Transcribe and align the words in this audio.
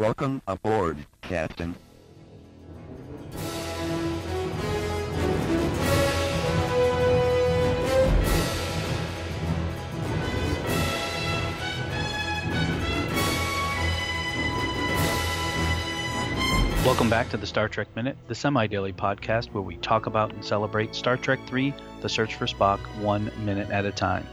Welcome 0.00 0.40
aboard, 0.46 0.96
Captain. 1.20 1.74
Welcome 16.82 17.10
back 17.10 17.28
to 17.28 17.36
the 17.36 17.46
Star 17.46 17.68
Trek 17.68 17.94
Minute, 17.94 18.16
the 18.26 18.34
semi 18.34 18.66
daily 18.68 18.94
podcast 18.94 19.52
where 19.52 19.62
we 19.62 19.76
talk 19.76 20.06
about 20.06 20.32
and 20.32 20.42
celebrate 20.42 20.94
Star 20.94 21.18
Trek 21.18 21.40
III 21.52 21.74
The 22.00 22.08
Search 22.08 22.36
for 22.36 22.46
Spock 22.46 22.78
one 23.02 23.30
minute 23.44 23.68
at 23.68 23.84
a 23.84 23.92
time. 23.92 24.26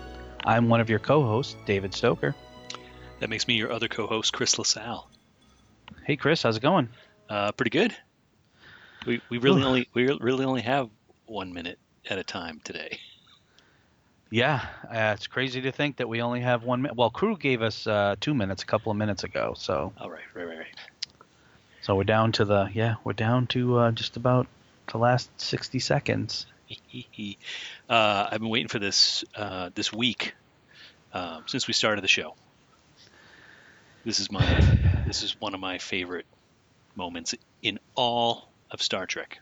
I'm 0.45 0.69
one 0.69 0.79
of 0.79 0.89
your 0.89 0.99
co 0.99 1.23
hosts, 1.23 1.57
David 1.65 1.93
Stoker. 1.93 2.33
That 3.19 3.29
makes 3.29 3.49
me 3.49 3.55
your 3.55 3.73
other 3.73 3.89
co-host, 3.89 4.31
Chris 4.31 4.57
LaSalle. 4.57 5.09
Hey, 6.07 6.15
Chris, 6.15 6.41
how's 6.41 6.55
it 6.55 6.61
going? 6.61 6.87
Uh, 7.29 7.51
pretty 7.51 7.69
good. 7.69 7.93
We 9.05 9.21
we 9.29 9.39
really 9.39 9.61
only 9.61 9.89
we 9.93 10.07
really 10.21 10.45
only 10.45 10.61
have 10.61 10.89
one 11.25 11.53
minute 11.53 11.77
at 12.09 12.17
a 12.17 12.23
time 12.23 12.61
today. 12.63 12.99
Yeah, 14.29 14.65
uh, 14.83 15.13
it's 15.15 15.27
crazy 15.27 15.61
to 15.61 15.71
think 15.71 15.97
that 15.97 16.09
we 16.09 16.21
only 16.21 16.41
have 16.41 16.61
one 16.61 16.81
minute. 16.81 16.97
Well, 16.97 17.09
Kruge 17.09 17.39
gave 17.39 17.61
us 17.61 17.87
uh, 17.87 18.17
two 18.19 18.33
minutes 18.33 18.61
a 18.61 18.65
couple 18.65 18.91
of 18.91 18.97
minutes 18.97 19.23
ago, 19.23 19.53
so 19.57 19.93
All 19.97 20.09
right, 20.09 20.19
right, 20.33 20.45
right, 20.45 20.57
right. 20.57 20.75
so 21.79 21.95
we're 21.95 22.03
down 22.03 22.33
to 22.33 22.43
the 22.43 22.69
yeah 22.73 22.95
we're 23.05 23.13
down 23.13 23.47
to 23.47 23.77
uh, 23.77 23.91
just 23.91 24.17
about 24.17 24.47
the 24.91 24.97
last 24.97 25.29
sixty 25.37 25.79
seconds. 25.79 26.45
uh, 27.89 28.27
I've 28.29 28.41
been 28.41 28.49
waiting 28.49 28.67
for 28.67 28.79
this 28.79 29.23
uh, 29.33 29.69
this 29.75 29.93
week 29.93 30.35
um, 31.13 31.43
since 31.45 31.65
we 31.65 31.73
started 31.73 32.03
the 32.03 32.09
show. 32.09 32.35
This 34.03 34.19
is 34.19 34.29
my 34.29 34.43
this 35.07 35.23
is 35.23 35.39
one 35.39 35.53
of 35.53 35.59
my 35.59 35.77
favorite 35.77 36.25
moments 36.95 37.33
in 37.61 37.79
all 37.95 38.49
of 38.71 38.81
Star 38.81 39.05
Trek. 39.05 39.39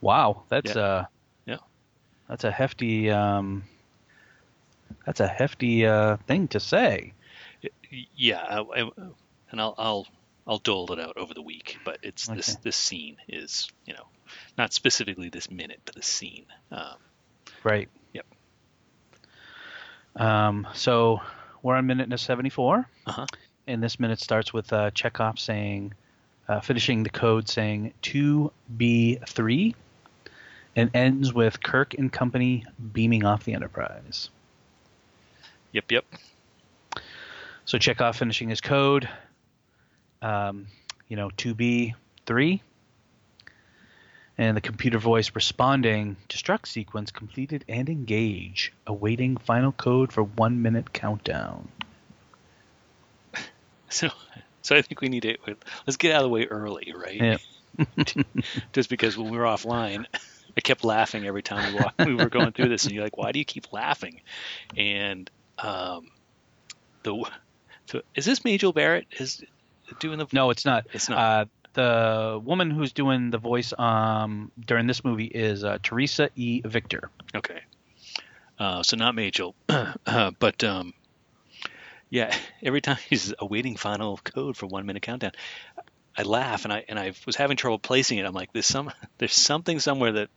Wow, 0.00 0.42
that's 0.48 0.74
Yeah. 0.74 0.82
uh 0.82 1.04
Yeah. 1.46 1.56
that's 2.28 2.44
a 2.44 2.50
hefty 2.50 3.10
um 3.10 3.64
that's 5.04 5.20
a 5.20 5.26
hefty 5.28 5.86
uh 5.86 6.16
thing 6.26 6.48
to 6.48 6.60
say. 6.60 7.12
Yeah, 8.14 8.40
I, 8.42 8.60
I, 8.82 8.90
and 9.50 9.60
I'll 9.60 9.74
I'll 9.78 10.06
I'll 10.46 10.58
dole 10.58 10.92
it 10.92 11.00
out 11.00 11.16
over 11.16 11.34
the 11.34 11.42
week, 11.42 11.78
but 11.84 11.98
it's 12.02 12.26
this 12.26 12.56
this 12.56 12.76
scene 12.76 13.16
is 13.28 13.68
you 13.86 13.94
know 13.94 14.06
not 14.58 14.72
specifically 14.72 15.28
this 15.28 15.50
minute, 15.50 15.80
but 15.84 15.94
the 15.94 16.02
scene. 16.02 16.46
Um, 16.70 16.96
Right. 17.64 17.88
Yep. 18.12 18.26
Um 20.16 20.66
so 20.74 21.20
we're 21.62 21.74
on 21.76 21.86
minute 21.86 22.18
74. 22.18 22.88
Uh-huh. 23.06 23.26
And 23.66 23.82
this 23.82 23.98
minute 23.98 24.20
starts 24.20 24.52
with 24.52 24.72
uh 24.72 24.90
Chekov 24.92 25.38
saying 25.38 25.92
uh, 26.48 26.60
finishing 26.60 27.02
the 27.02 27.10
code 27.10 27.48
saying 27.48 27.92
2B3 28.02 29.74
and 30.76 30.90
ends 30.94 31.32
with 31.32 31.62
Kirk 31.62 31.94
and 31.94 32.12
company 32.12 32.64
beaming 32.92 33.24
off 33.24 33.44
the 33.44 33.54
Enterprise. 33.54 34.28
yep, 35.72 35.90
yep. 35.90 36.04
So 37.64 37.78
Chekov 37.78 38.14
finishing 38.14 38.48
his 38.48 38.60
code, 38.60 39.08
um, 40.22 40.68
you 41.08 41.16
know, 41.16 41.30
2B3, 41.30 42.60
and 44.38 44.56
the 44.56 44.60
computer 44.60 44.98
voice 44.98 45.32
responding, 45.34 46.16
destruct 46.28 46.66
sequence 46.66 47.10
completed 47.10 47.64
and 47.68 47.88
engage, 47.88 48.72
awaiting 48.86 49.36
final 49.36 49.72
code 49.72 50.12
for 50.12 50.22
one 50.22 50.62
minute 50.62 50.92
countdown. 50.92 51.68
So, 53.90 54.08
so 54.62 54.74
I 54.74 54.82
think 54.82 55.00
we 55.00 55.08
need 55.08 55.22
to 55.22 55.36
let's 55.86 55.96
get 55.96 56.12
out 56.12 56.18
of 56.18 56.24
the 56.24 56.28
way 56.28 56.44
early, 56.44 56.92
right? 56.96 57.38
Yeah. 57.78 57.84
Just 58.72 58.90
because 58.90 59.16
when 59.16 59.30
we 59.30 59.38
were 59.38 59.44
offline, 59.44 60.06
I 60.56 60.60
kept 60.60 60.84
laughing 60.84 61.26
every 61.26 61.42
time 61.42 61.72
we, 61.72 61.80
walked, 61.80 62.04
we 62.04 62.14
were 62.14 62.28
going 62.28 62.52
through 62.52 62.68
this, 62.70 62.84
and 62.84 62.92
you're 62.92 63.04
like, 63.04 63.16
"Why 63.16 63.32
do 63.32 63.38
you 63.38 63.44
keep 63.44 63.72
laughing?" 63.72 64.22
And 64.76 65.30
um, 65.58 66.08
the 67.04 67.24
so 67.86 68.02
is 68.14 68.24
this 68.24 68.44
Majel 68.44 68.72
Barrett 68.72 69.06
is 69.18 69.44
doing 70.00 70.18
the 70.18 70.26
No, 70.32 70.50
it's 70.50 70.64
not. 70.64 70.86
It's 70.92 71.08
not. 71.08 71.18
Uh, 71.18 71.44
the 71.74 72.40
woman 72.42 72.70
who's 72.70 72.92
doing 72.92 73.30
the 73.30 73.38
voice 73.38 73.72
um, 73.78 74.50
during 74.58 74.86
this 74.86 75.04
movie 75.04 75.26
is 75.26 75.62
uh, 75.62 75.78
Teresa 75.82 76.30
E. 76.34 76.62
Victor. 76.64 77.10
Okay. 77.34 77.60
Uh, 78.58 78.82
so 78.82 78.96
not 78.96 79.14
Majel, 79.14 79.54
uh, 79.68 80.30
but 80.38 80.64
um, 80.64 80.94
yeah. 82.10 82.34
Every 82.62 82.80
time 82.80 82.98
he's 83.08 83.34
awaiting 83.38 83.76
final 83.76 84.18
code 84.22 84.56
for 84.56 84.66
one 84.66 84.86
minute 84.86 85.02
countdown, 85.02 85.32
I 86.16 86.22
laugh 86.22 86.64
and 86.64 86.72
I 86.72 86.84
and 86.88 86.98
I 86.98 87.12
was 87.26 87.36
having 87.36 87.56
trouble 87.56 87.78
placing 87.78 88.18
it. 88.18 88.26
I'm 88.26 88.34
like, 88.34 88.52
there's 88.52 88.66
some 88.66 88.90
there's 89.18 89.34
something 89.34 89.80
somewhere 89.80 90.12
that 90.12 90.28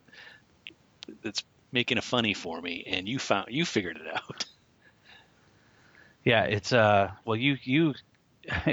that's 1.21 1.43
making 1.71 1.97
a 1.97 2.01
funny 2.01 2.33
for 2.33 2.59
me, 2.59 2.83
and 2.87 3.07
you 3.07 3.19
found 3.19 3.47
you 3.49 3.65
figured 3.65 3.97
it 3.97 4.13
out. 4.13 4.45
Yeah, 6.23 6.43
it's 6.43 6.73
uh 6.73 7.11
well 7.25 7.37
you 7.37 7.57
you 7.63 7.93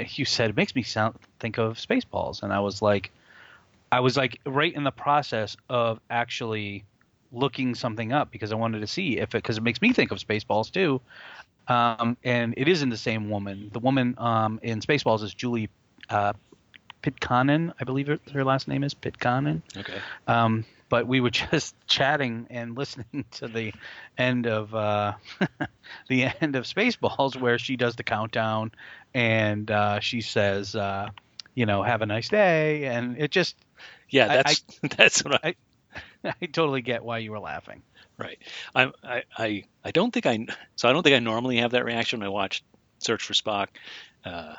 you 0.09 0.25
said 0.25 0.49
it 0.49 0.55
makes 0.55 0.75
me 0.75 0.83
sound 0.83 1.15
think 1.39 1.57
of 1.57 1.77
Spaceballs 1.77 2.43
and 2.43 2.51
I 2.51 2.59
was 2.59 2.81
like 2.81 3.11
I 3.91 3.99
was 4.01 4.17
like 4.17 4.39
right 4.45 4.73
in 4.73 4.83
the 4.83 4.91
process 4.91 5.55
of 5.69 5.99
actually 6.09 6.83
looking 7.31 7.75
something 7.75 8.11
up 8.11 8.31
because 8.31 8.51
I 8.51 8.55
wanted 8.55 8.79
to 8.79 8.87
see 8.87 9.17
if 9.17 9.35
it 9.35 9.43
because 9.43 9.57
it 9.57 9.63
makes 9.63 9.81
me 9.81 9.93
think 9.93 10.11
of 10.11 10.19
Spaceballs 10.19 10.71
too. 10.71 11.01
Um 11.67 12.17
and 12.23 12.53
it 12.57 12.67
isn't 12.67 12.89
the 12.89 12.97
same 12.97 13.29
woman. 13.29 13.69
The 13.73 13.79
woman 13.79 14.15
um 14.17 14.59
in 14.63 14.79
Spaceballs 14.79 15.23
is 15.23 15.33
Julie 15.33 15.69
uh 16.09 16.33
Pitkanen, 17.03 17.73
I 17.79 17.83
believe 17.83 18.07
her, 18.07 18.19
her 18.33 18.43
last 18.43 18.67
name 18.67 18.83
is 18.83 18.93
Pitkanen. 18.93 19.61
Okay. 19.77 20.01
Um, 20.27 20.65
but 20.89 21.07
we 21.07 21.19
were 21.21 21.29
just 21.51 21.75
chatting 21.87 22.47
and 22.49 22.77
listening 22.77 23.25
to 23.31 23.47
the 23.47 23.73
end 24.17 24.47
of 24.47 24.73
uh, 24.73 25.13
the 26.09 26.25
end 26.41 26.55
of 26.55 26.65
Spaceballs, 26.65 27.35
where 27.39 27.57
she 27.57 27.75
does 27.77 27.95
the 27.95 28.03
countdown 28.03 28.71
and 29.13 29.69
uh, 29.69 29.99
she 29.99 30.21
says, 30.21 30.75
uh, 30.75 31.09
"You 31.55 31.65
know, 31.65 31.83
have 31.83 32.01
a 32.01 32.05
nice 32.05 32.29
day," 32.29 32.85
and 32.85 33.17
it 33.17 33.31
just 33.31 33.55
Yeah, 34.09 34.29
I- 34.29 34.29
that's 34.29 34.63
that's 34.97 35.23
what 35.23 35.43
I 35.45 35.55
I 36.23 36.45
totally 36.47 36.81
get 36.81 37.03
why 37.03 37.19
you 37.19 37.31
were 37.31 37.39
laughing. 37.39 37.83
Right. 38.17 38.39
I 38.75 38.91
I 39.37 39.63
I 39.83 39.91
don't 39.91 40.13
think 40.13 40.25
I 40.25 40.45
so 40.75 40.89
I 40.89 40.93
don't 40.93 41.03
think 41.03 41.15
I 41.15 41.19
normally 41.19 41.57
have 41.57 41.71
that 41.71 41.85
reaction 41.85 42.19
when 42.19 42.27
I 42.27 42.31
watch 42.31 42.63
Search 42.99 43.23
for 43.23 43.33
Spock. 43.33 43.67
Uh, 44.25 44.55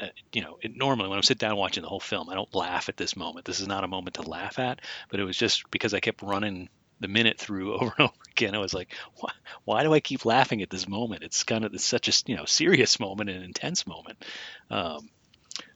uh, 0.00 0.06
you 0.32 0.42
know, 0.42 0.58
it, 0.62 0.76
normally 0.76 1.08
when 1.08 1.18
I'm 1.18 1.22
sit 1.22 1.38
down 1.38 1.56
watching 1.56 1.82
the 1.82 1.88
whole 1.88 2.00
film, 2.00 2.30
I 2.30 2.34
don't 2.34 2.54
laugh 2.54 2.88
at 2.88 2.96
this 2.96 3.16
moment. 3.16 3.44
This 3.44 3.60
is 3.60 3.66
not 3.66 3.84
a 3.84 3.88
moment 3.88 4.14
to 4.14 4.22
laugh 4.22 4.58
at, 4.58 4.80
but 5.10 5.20
it 5.20 5.24
was 5.24 5.36
just 5.36 5.70
because 5.70 5.92
I 5.92 6.00
kept 6.00 6.22
running 6.22 6.68
the 7.00 7.08
minute 7.08 7.38
through 7.38 7.74
over 7.80 7.94
and 7.98 8.08
over 8.08 8.14
again. 8.30 8.54
I 8.54 8.58
was 8.58 8.74
like, 8.74 8.94
why, 9.16 9.32
why 9.64 9.82
do 9.82 9.92
I 9.92 10.00
keep 10.00 10.24
laughing 10.24 10.62
at 10.62 10.70
this 10.70 10.88
moment? 10.88 11.22
It's 11.22 11.44
kind 11.44 11.64
of 11.64 11.74
it's 11.74 11.84
such 11.84 12.08
a 12.08 12.30
you 12.30 12.36
know 12.36 12.44
serious 12.44 12.98
moment 12.98 13.30
and 13.30 13.44
intense 13.44 13.86
moment. 13.86 14.24
Um, 14.70 15.10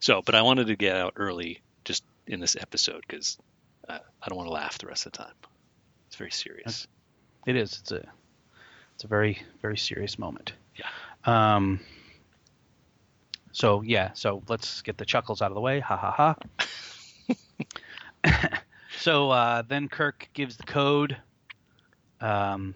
so, 0.01 0.23
but 0.23 0.35
I 0.35 0.43
wanted 0.43 0.69
to 0.69 0.77
get 0.77 0.97
out 0.97 1.15
early 1.17 1.61
just 1.85 2.05
in 2.27 2.41
this 2.41 2.57
episode 2.57 3.05
because 3.07 3.37
uh, 3.89 3.99
I 4.23 4.29
don't 4.29 4.39
want 4.39 4.49
to 4.49 4.55
laugh 4.55 4.79
the 4.79 4.87
rest 4.87 5.07
of 5.07 5.13
the 5.13 5.19
time. 5.19 5.35
It's 6.07 6.17
very 6.17 6.31
serious. 6.31 6.87
It 7.47 7.57
is. 7.57 7.79
It's 7.81 7.93
a 7.93 8.07
it's 8.95 9.05
a 9.05 9.07
very 9.09 9.43
very 9.61 9.77
serious 9.77 10.19
moment. 10.19 10.53
Yeah. 10.77 10.87
Um. 11.25 11.81
So 13.53 13.83
yeah. 13.83 14.13
So 14.15 14.43
let's 14.49 14.83
get 14.83 14.99
the 14.99 15.05
chuckles 15.05 15.43
out 15.43 15.51
of 15.51 15.55
the 15.55 15.61
way. 15.61 15.81
Ha 15.81 15.97
ha 15.97 16.37
ha. 18.27 18.51
so 18.99 19.31
uh, 19.31 19.63
then 19.63 19.89
Kirk 19.89 20.29
gives 20.33 20.57
the 20.57 20.65
code. 20.65 21.17
Um, 22.21 22.75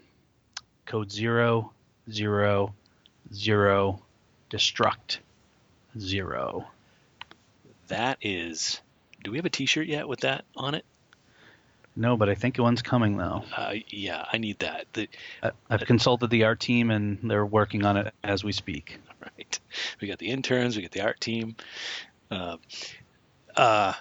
code 0.84 1.10
zero 1.10 1.72
zero 2.10 2.74
zero 3.32 4.02
destruct 4.50 5.18
zero. 5.98 6.66
That 7.88 8.18
is. 8.20 8.81
Do 9.25 9.31
we 9.31 9.38
have 9.38 9.46
a 9.46 9.50
T-shirt 9.50 9.87
yet 9.87 10.06
with 10.08 10.20
that 10.20 10.44
on 10.56 10.75
it? 10.75 10.84
No, 11.98 12.16
but 12.16 12.28
I 12.28 12.36
think 12.36 12.56
one's 12.58 12.80
coming 12.82 13.16
though. 13.16 13.42
Uh, 13.56 13.74
yeah, 13.88 14.24
I 14.32 14.38
need 14.38 14.60
that. 14.60 14.86
The, 14.92 15.08
I- 15.42 15.50
I've 15.68 15.80
consulted 15.84 16.30
the 16.30 16.44
art 16.44 16.60
team 16.60 16.90
and 16.90 17.18
they're 17.28 17.44
working 17.44 17.84
on 17.84 17.96
it 17.96 18.14
as 18.22 18.44
we 18.44 18.52
speak. 18.52 18.98
right. 19.20 19.60
We 20.00 20.06
got 20.06 20.18
the 20.18 20.28
interns. 20.28 20.76
We 20.76 20.82
got 20.82 20.92
the 20.92 21.02
art 21.02 21.20
team. 21.20 21.56
Uh, 22.30 22.58
uh, 23.56 23.92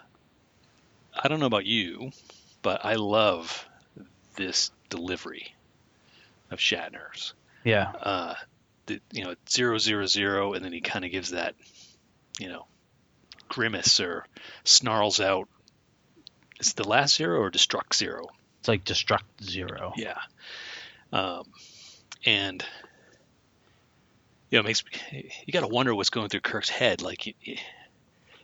I 1.24 1.28
don't 1.28 1.40
know 1.40 1.48
about 1.48 1.66
you, 1.66 2.12
but 2.62 2.86
I 2.86 2.96
love 2.96 3.68
this 4.36 4.70
delivery 4.90 5.56
of 6.52 6.60
Shatner's. 6.60 7.34
Yeah. 7.64 7.92
Uh, 8.00 8.36
the, 8.86 9.02
you 9.12 9.24
know, 9.24 9.34
zero 9.50 9.80
zero 9.80 10.06
zero, 10.06 10.54
and 10.54 10.64
then 10.64 10.72
he 10.72 10.82
kind 10.82 11.04
of 11.04 11.10
gives 11.12 11.32
that, 11.32 11.56
you 12.40 12.48
know, 12.48 12.68
grimace 13.50 14.00
or 14.00 14.26
snarls 14.64 15.20
out. 15.20 15.50
Is 16.60 16.72
it 16.72 16.76
the 16.76 16.88
last 16.88 17.16
zero 17.16 17.40
or 17.40 17.52
destruct 17.52 17.96
zero? 17.96 18.28
It's 18.60 18.68
like 18.68 18.84
destruct 18.84 19.24
zero. 19.44 19.94
Yeah. 19.96 20.20
Um, 21.14 21.44
and 22.26 22.64
you 24.50 24.58
know, 24.58 24.62
it 24.62 24.66
makes 24.66 24.84
you 25.12 25.54
got 25.54 25.62
to 25.62 25.68
wonder 25.68 25.94
what's 25.94 26.10
going 26.10 26.30
through 26.30 26.42
Kirk's 26.42 26.70
head. 26.70 27.02
Like, 27.02 27.26
you 27.28 27.58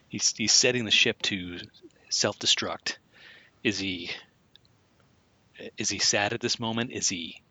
he's 0.10 0.34
he's 0.38 0.54
setting 0.54 0.86
the 0.86 0.92
ship 0.92 1.22
to 1.24 1.60
self-destruct. 2.10 2.98
Is 3.64 3.80
he 3.80 4.12
is 5.78 5.90
he 5.90 6.00
sad 6.00 6.34
at 6.34 6.42
this 6.42 6.60
moment? 6.60 6.92
Is 6.92 7.10
he 7.10 7.42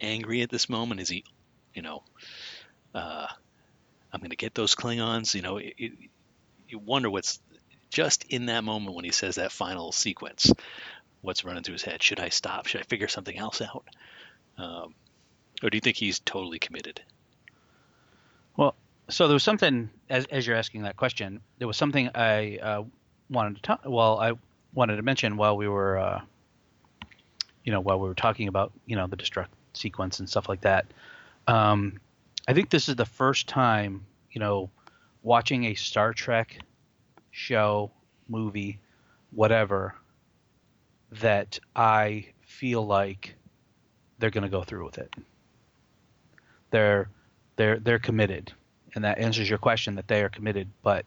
angry 0.00 0.42
at 0.42 0.50
this 0.50 0.68
moment? 0.68 1.00
Is 1.00 1.08
he, 1.08 1.24
you 1.74 1.82
know, 1.82 2.02
uh, 2.94 3.26
I'm 4.12 4.20
going 4.20 4.30
to 4.30 4.36
get 4.36 4.54
those 4.54 4.74
Klingons? 4.74 5.34
You 5.34 5.42
know, 5.42 5.56
it, 5.56 5.74
it, 5.78 5.92
you 6.68 6.78
wonder 6.78 7.10
what's 7.10 7.40
just 7.94 8.24
in 8.24 8.46
that 8.46 8.64
moment 8.64 8.96
when 8.96 9.04
he 9.04 9.12
says 9.12 9.36
that 9.36 9.52
final 9.52 9.92
sequence. 9.92 10.52
What's 11.20 11.44
running 11.44 11.62
through 11.62 11.74
his 11.74 11.82
head? 11.82 12.02
Should 12.02 12.18
I 12.18 12.28
stop? 12.28 12.66
Should 12.66 12.80
I 12.80 12.84
figure 12.84 13.06
something 13.06 13.38
else 13.38 13.62
out? 13.62 13.86
Um, 14.58 14.94
or 15.62 15.70
do 15.70 15.76
you 15.76 15.80
think 15.80 15.96
he's 15.96 16.18
totally 16.18 16.58
committed? 16.58 17.00
Well, 18.56 18.74
so 19.08 19.28
there 19.28 19.34
was 19.34 19.44
something 19.44 19.90
as 20.10 20.26
as 20.26 20.44
you're 20.44 20.56
asking 20.56 20.82
that 20.82 20.96
question. 20.96 21.40
There 21.58 21.68
was 21.68 21.76
something 21.76 22.10
I 22.16 22.58
uh, 22.58 22.82
wanted 23.30 23.56
to 23.56 23.62
talk. 23.62 23.82
Well, 23.86 24.18
I 24.18 24.32
wanted 24.74 24.96
to 24.96 25.02
mention 25.02 25.36
while 25.36 25.56
we 25.56 25.68
were, 25.68 25.96
uh, 25.96 26.20
you 27.62 27.70
know, 27.70 27.80
while 27.80 28.00
we 28.00 28.08
were 28.08 28.14
talking 28.14 28.48
about 28.48 28.72
you 28.86 28.96
know 28.96 29.06
the 29.06 29.16
destruct 29.16 29.48
sequence 29.72 30.18
and 30.18 30.28
stuff 30.28 30.48
like 30.48 30.62
that. 30.62 30.86
Um, 31.46 32.00
I 32.48 32.54
think 32.54 32.70
this 32.70 32.88
is 32.88 32.96
the 32.96 33.06
first 33.06 33.46
time 33.46 34.04
you 34.32 34.40
know 34.40 34.68
watching 35.22 35.66
a 35.66 35.74
Star 35.74 36.12
Trek 36.12 36.58
show, 37.34 37.90
movie, 38.28 38.78
whatever, 39.32 39.94
that 41.20 41.58
I 41.74 42.26
feel 42.42 42.86
like 42.86 43.34
they're 44.18 44.30
going 44.30 44.44
to 44.44 44.48
go 44.48 44.62
through 44.62 44.84
with 44.84 44.98
it. 44.98 45.12
They're 46.70 47.08
they're 47.56 47.78
they're 47.78 47.98
committed, 47.98 48.52
and 48.94 49.04
that 49.04 49.18
answers 49.18 49.48
your 49.48 49.58
question 49.58 49.96
that 49.96 50.08
they 50.08 50.22
are 50.22 50.28
committed. 50.28 50.68
But 50.82 51.04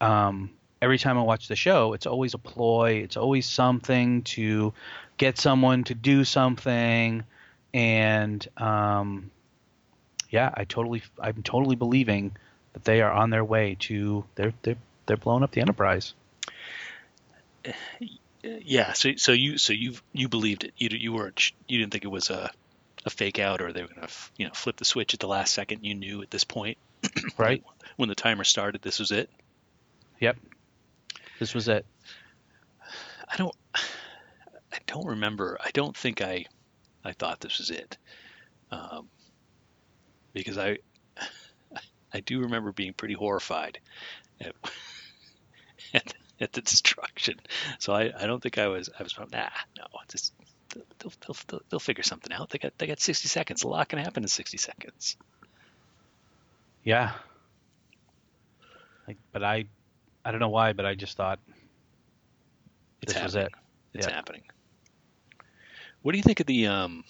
um, 0.00 0.50
every 0.80 0.98
time 0.98 1.18
I 1.18 1.22
watch 1.22 1.48
the 1.48 1.56
show, 1.56 1.94
it's 1.94 2.06
always 2.06 2.34
a 2.34 2.38
ploy. 2.38 2.94
It's 2.94 3.16
always 3.16 3.46
something 3.46 4.22
to 4.22 4.74
get 5.16 5.38
someone 5.38 5.84
to 5.84 5.94
do 5.94 6.24
something, 6.24 7.24
and 7.72 8.48
um, 8.56 9.30
yeah, 10.30 10.50
I 10.54 10.64
totally 10.64 11.02
I'm 11.20 11.42
totally 11.42 11.76
believing 11.76 12.36
that 12.72 12.84
they 12.84 13.02
are 13.02 13.12
on 13.12 13.30
their 13.30 13.44
way 13.44 13.76
to 13.80 14.24
they're 14.34 14.54
they're 14.62 14.76
they're 15.06 15.16
blowing 15.16 15.42
up 15.42 15.52
the 15.52 15.60
Enterprise. 15.60 16.14
Yeah. 18.42 18.92
So 18.92 19.12
so 19.16 19.32
you 19.32 19.58
so 19.58 19.72
you 19.72 19.94
you 20.12 20.28
believed 20.28 20.64
it. 20.64 20.74
You 20.76 20.88
you 20.92 21.12
weren't 21.12 21.52
you 21.68 21.78
didn't 21.78 21.92
think 21.92 22.04
it 22.04 22.08
was 22.08 22.30
a 22.30 22.50
a 23.04 23.10
fake 23.10 23.38
out 23.38 23.60
or 23.60 23.72
they 23.72 23.82
were 23.82 23.88
gonna 23.88 24.08
you 24.36 24.46
know 24.46 24.52
flip 24.54 24.76
the 24.76 24.84
switch 24.84 25.14
at 25.14 25.20
the 25.20 25.28
last 25.28 25.52
second. 25.52 25.84
You 25.84 25.94
knew 25.94 26.22
at 26.22 26.30
this 26.30 26.44
point, 26.44 26.78
right? 27.36 27.62
When 27.96 28.08
the 28.08 28.14
timer 28.14 28.44
started, 28.44 28.82
this 28.82 28.98
was 28.98 29.10
it. 29.10 29.30
Yep. 30.20 30.36
This 31.38 31.54
was 31.54 31.68
it. 31.68 31.86
I 33.28 33.36
don't 33.36 33.54
I 34.72 34.78
don't 34.86 35.06
remember. 35.06 35.58
I 35.64 35.70
don't 35.72 35.96
think 35.96 36.20
I 36.22 36.46
I 37.04 37.12
thought 37.12 37.40
this 37.40 37.58
was 37.58 37.70
it. 37.70 37.98
Um, 38.70 39.08
because 40.32 40.58
I 40.58 40.78
I 42.12 42.20
do 42.20 42.40
remember 42.40 42.72
being 42.72 42.92
pretty 42.92 43.14
horrified 43.14 43.78
at, 44.40 44.54
at, 45.94 46.14
at 46.40 46.52
the 46.52 46.60
destruction. 46.60 47.40
So 47.78 47.92
I, 47.92 48.12
I 48.18 48.26
don't 48.26 48.42
think 48.42 48.58
I 48.58 48.68
was 48.68 48.90
I 48.98 49.02
was 49.02 49.16
nah 49.18 49.48
no 49.78 49.86
just 50.08 50.32
they'll, 50.72 51.12
they'll, 51.20 51.36
they'll, 51.48 51.62
they'll 51.70 51.80
figure 51.80 52.02
something 52.02 52.32
out. 52.32 52.50
They 52.50 52.58
got 52.58 52.76
they 52.78 52.86
got 52.86 53.00
60 53.00 53.28
seconds. 53.28 53.62
A 53.62 53.68
lot 53.68 53.88
can 53.88 53.98
happen 53.98 54.22
in 54.22 54.28
60 54.28 54.56
seconds. 54.58 55.16
Yeah. 56.84 57.12
Like, 59.06 59.18
but 59.32 59.42
I 59.42 59.66
I 60.24 60.30
don't 60.30 60.40
know 60.40 60.48
why, 60.48 60.72
but 60.72 60.86
I 60.86 60.94
just 60.94 61.16
thought 61.16 61.40
it's 63.00 63.12
this 63.12 63.22
happening. 63.22 63.24
was 63.24 63.34
it. 63.34 63.52
It's 63.94 64.06
Yeah. 64.06 64.14
happening. 64.14 64.42
What 66.02 66.12
do 66.12 66.18
you 66.18 66.24
think 66.24 66.40
of 66.40 66.46
the 66.46 66.66
um? 66.68 67.04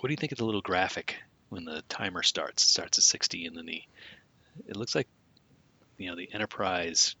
What 0.00 0.08
do 0.08 0.12
you 0.12 0.16
think 0.16 0.32
of 0.32 0.38
the 0.38 0.44
little 0.44 0.60
graphic 0.60 1.16
when 1.48 1.64
the 1.64 1.82
timer 1.88 2.22
starts? 2.22 2.62
It 2.64 2.68
starts 2.68 2.98
at 2.98 3.04
60, 3.04 3.46
and 3.46 3.56
then 3.56 3.66
the 3.66 3.82
it 4.68 4.76
looks 4.76 4.94
like 4.94 5.08
you 5.96 6.08
know 6.10 6.16
the 6.16 6.32
Enterprise. 6.32 7.16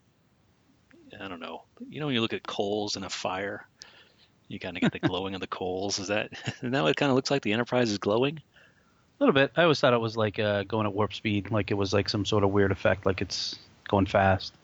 I 1.20 1.28
don't 1.28 1.40
know. 1.40 1.62
You 1.88 2.00
know 2.00 2.06
when 2.06 2.14
you 2.14 2.20
look 2.20 2.32
at 2.32 2.46
coals 2.46 2.96
in 2.96 3.04
a 3.04 3.10
fire, 3.10 3.66
you 4.48 4.58
kind 4.58 4.76
of 4.76 4.80
get 4.82 4.92
the 4.92 4.98
glowing 4.98 5.34
of 5.34 5.40
the 5.40 5.46
coals. 5.46 5.98
Is 5.98 6.08
that 6.08 6.32
is 6.62 6.70
that 6.72 6.82
what 6.82 6.90
it 6.90 6.96
kind 6.96 7.10
of 7.10 7.16
looks 7.16 7.30
like? 7.30 7.42
The 7.42 7.52
Enterprise 7.52 7.90
is 7.90 7.98
glowing. 7.98 8.38
A 8.38 9.24
little 9.24 9.34
bit. 9.34 9.50
I 9.56 9.62
always 9.62 9.80
thought 9.80 9.94
it 9.94 10.00
was 10.00 10.16
like 10.16 10.38
uh, 10.38 10.62
going 10.62 10.86
at 10.86 10.94
warp 10.94 11.12
speed, 11.12 11.50
like 11.50 11.70
it 11.70 11.74
was 11.74 11.92
like 11.92 12.08
some 12.08 12.24
sort 12.24 12.44
of 12.44 12.50
weird 12.50 12.70
effect, 12.70 13.04
like 13.04 13.20
it's 13.20 13.58
going 13.88 14.06
fast. 14.06 14.54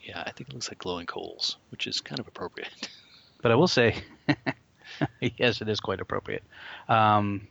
Yeah, 0.00 0.22
I 0.24 0.30
think 0.30 0.48
it 0.50 0.54
looks 0.54 0.68
like 0.68 0.78
glowing 0.78 1.06
coals, 1.06 1.56
which 1.70 1.88
is 1.88 2.00
kind 2.00 2.18
of 2.18 2.26
appropriate. 2.28 2.88
But 3.42 3.52
I 3.52 3.54
will 3.54 3.68
say, 3.68 4.02
yes, 5.20 5.60
it 5.60 5.68
is 5.68 5.78
quite 5.78 6.00
appropriate. 6.00 6.42
Um, 6.88 7.46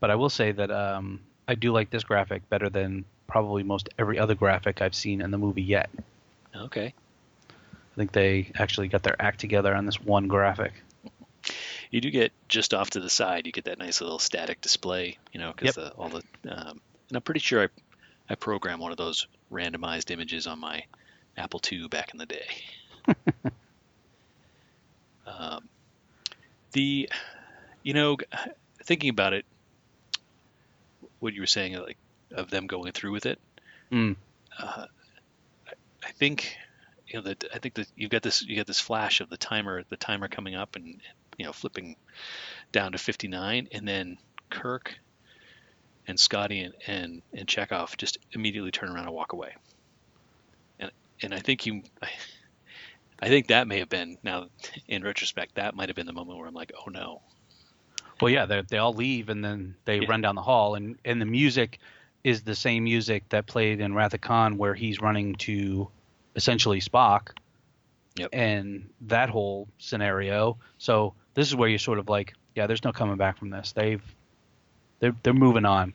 but 0.00 0.10
I 0.10 0.14
will 0.14 0.30
say 0.30 0.52
that 0.52 0.70
um, 0.70 1.20
I 1.48 1.54
do 1.54 1.72
like 1.72 1.90
this 1.90 2.04
graphic 2.04 2.48
better 2.48 2.70
than 2.70 3.04
probably 3.26 3.62
most 3.62 3.88
every 3.98 4.18
other 4.18 4.34
graphic 4.34 4.80
I've 4.80 4.94
seen 4.94 5.20
in 5.20 5.30
the 5.30 5.38
movie 5.38 5.62
yet. 5.62 5.90
Okay. 6.54 6.94
I 7.50 7.96
think 7.96 8.12
they 8.12 8.50
actually 8.56 8.88
got 8.88 9.02
their 9.02 9.16
act 9.20 9.40
together 9.40 9.74
on 9.74 9.86
this 9.86 10.00
one 10.00 10.28
graphic. 10.28 10.72
You 11.90 12.00
do 12.00 12.10
get 12.10 12.32
just 12.48 12.74
off 12.74 12.90
to 12.90 13.00
the 13.00 13.08
side. 13.08 13.46
You 13.46 13.52
get 13.52 13.64
that 13.64 13.78
nice 13.78 14.00
little 14.00 14.18
static 14.18 14.60
display, 14.60 15.18
you 15.32 15.40
know, 15.40 15.52
because 15.56 15.76
Yep. 15.76 15.94
all 15.96 16.08
the. 16.08 16.22
Um, 16.50 16.80
and 17.08 17.16
I'm 17.16 17.22
pretty 17.22 17.40
sure 17.40 17.62
I, 17.62 17.68
I 18.28 18.34
programmed 18.34 18.80
one 18.80 18.90
of 18.90 18.98
those 18.98 19.28
randomized 19.50 20.10
images 20.10 20.46
on 20.46 20.58
my 20.58 20.82
Apple 21.36 21.60
II 21.70 21.88
back 21.88 22.12
in 22.12 22.18
the 22.18 22.26
day. 22.26 22.46
um, 25.26 25.68
the, 26.72 27.08
you 27.82 27.94
know, 27.94 28.16
thinking 28.82 29.10
about 29.10 29.32
it, 29.32 29.44
what 31.20 31.32
you 31.32 31.40
were 31.40 31.46
saying, 31.46 31.74
like 31.74 31.98
of 32.32 32.50
them 32.50 32.66
going 32.66 32.92
through 32.92 33.12
with 33.12 33.26
it. 33.26 33.38
Mm. 33.92 34.16
Uh, 34.58 34.86
I, 35.66 35.72
I 36.04 36.10
think, 36.12 36.56
you 37.06 37.18
know, 37.18 37.22
that 37.22 37.44
I 37.54 37.58
think 37.58 37.74
that 37.74 37.88
you've 37.96 38.10
got 38.10 38.22
this, 38.22 38.42
you 38.42 38.56
got 38.56 38.66
this 38.66 38.80
flash 38.80 39.20
of 39.20 39.28
the 39.30 39.36
timer, 39.36 39.84
the 39.88 39.96
timer 39.96 40.28
coming 40.28 40.54
up 40.54 40.76
and 40.76 41.00
you 41.38 41.44
know 41.44 41.52
flipping 41.52 41.96
down 42.72 42.92
to 42.92 42.98
59, 42.98 43.68
and 43.72 43.86
then 43.88 44.18
Kirk 44.50 44.94
and 46.06 46.18
Scotty 46.18 46.60
and 46.60 46.74
and, 46.86 47.22
and 47.32 47.46
Chekov 47.46 47.96
just 47.96 48.18
immediately 48.32 48.70
turn 48.70 48.88
around 48.90 49.06
and 49.06 49.14
walk 49.14 49.32
away. 49.32 49.54
And 50.78 50.90
and 51.22 51.34
I 51.34 51.40
think 51.40 51.66
you, 51.66 51.82
I, 52.02 52.08
I 53.20 53.28
think 53.28 53.48
that 53.48 53.66
may 53.68 53.78
have 53.80 53.88
been 53.88 54.18
now 54.22 54.48
in 54.88 55.02
retrospect 55.02 55.56
that 55.56 55.74
might 55.74 55.88
have 55.88 55.96
been 55.96 56.06
the 56.06 56.12
moment 56.12 56.38
where 56.38 56.46
I'm 56.46 56.54
like, 56.54 56.72
oh 56.86 56.90
no, 56.90 57.22
Well, 58.20 58.30
yeah, 58.30 58.46
they 58.46 58.62
they 58.62 58.78
all 58.78 58.94
leave 58.94 59.28
and 59.28 59.44
then 59.44 59.76
they 59.84 60.00
Yeah. 60.00 60.08
run 60.08 60.20
down 60.22 60.34
the 60.34 60.42
hall, 60.42 60.74
and 60.74 60.98
and 61.04 61.20
the 61.20 61.26
music 61.26 61.78
is 62.26 62.42
the 62.42 62.56
same 62.56 62.82
music 62.82 63.22
that 63.28 63.46
played 63.46 63.80
in 63.80 63.94
Wrath 63.94 64.12
of 64.12 64.20
Khan, 64.20 64.58
where 64.58 64.74
he's 64.74 65.00
running 65.00 65.36
to 65.36 65.86
essentially 66.34 66.80
Spock. 66.80 67.28
Yep. 68.16 68.30
And 68.32 68.90
that 69.02 69.30
whole 69.30 69.68
scenario. 69.78 70.58
So 70.76 71.14
this 71.34 71.46
is 71.46 71.54
where 71.54 71.68
you're 71.68 71.78
sort 71.78 72.00
of 72.00 72.08
like, 72.08 72.34
yeah, 72.56 72.66
there's 72.66 72.82
no 72.82 72.90
coming 72.90 73.16
back 73.16 73.38
from 73.38 73.50
this. 73.50 73.70
They've 73.70 74.02
they're 74.98 75.14
they're 75.22 75.34
moving 75.34 75.64
on. 75.64 75.94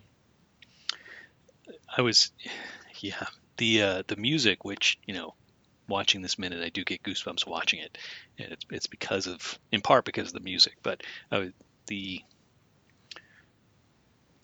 I 1.98 2.02
was, 2.02 2.32
yeah, 3.02 3.26
the 3.58 3.82
uh, 3.82 4.04
the 4.08 4.16
music, 4.16 4.64
which 4.64 5.00
you 5.06 5.14
know, 5.14 5.34
watching 5.90 6.22
this 6.22 6.40
minute, 6.40 6.64
I 6.64 6.70
do 6.70 6.86
get 6.86 7.04
goosebumps 7.04 7.46
watching 7.46 7.82
it, 7.82 7.98
and 8.40 8.54
it's 8.54 8.66
it's 8.70 8.88
because 8.88 9.28
of, 9.28 9.60
in 9.70 9.82
part 9.82 10.06
because 10.06 10.28
of 10.28 10.34
the 10.34 10.40
music, 10.40 10.78
but 10.82 11.04
uh, 11.30 11.48
the 11.88 12.24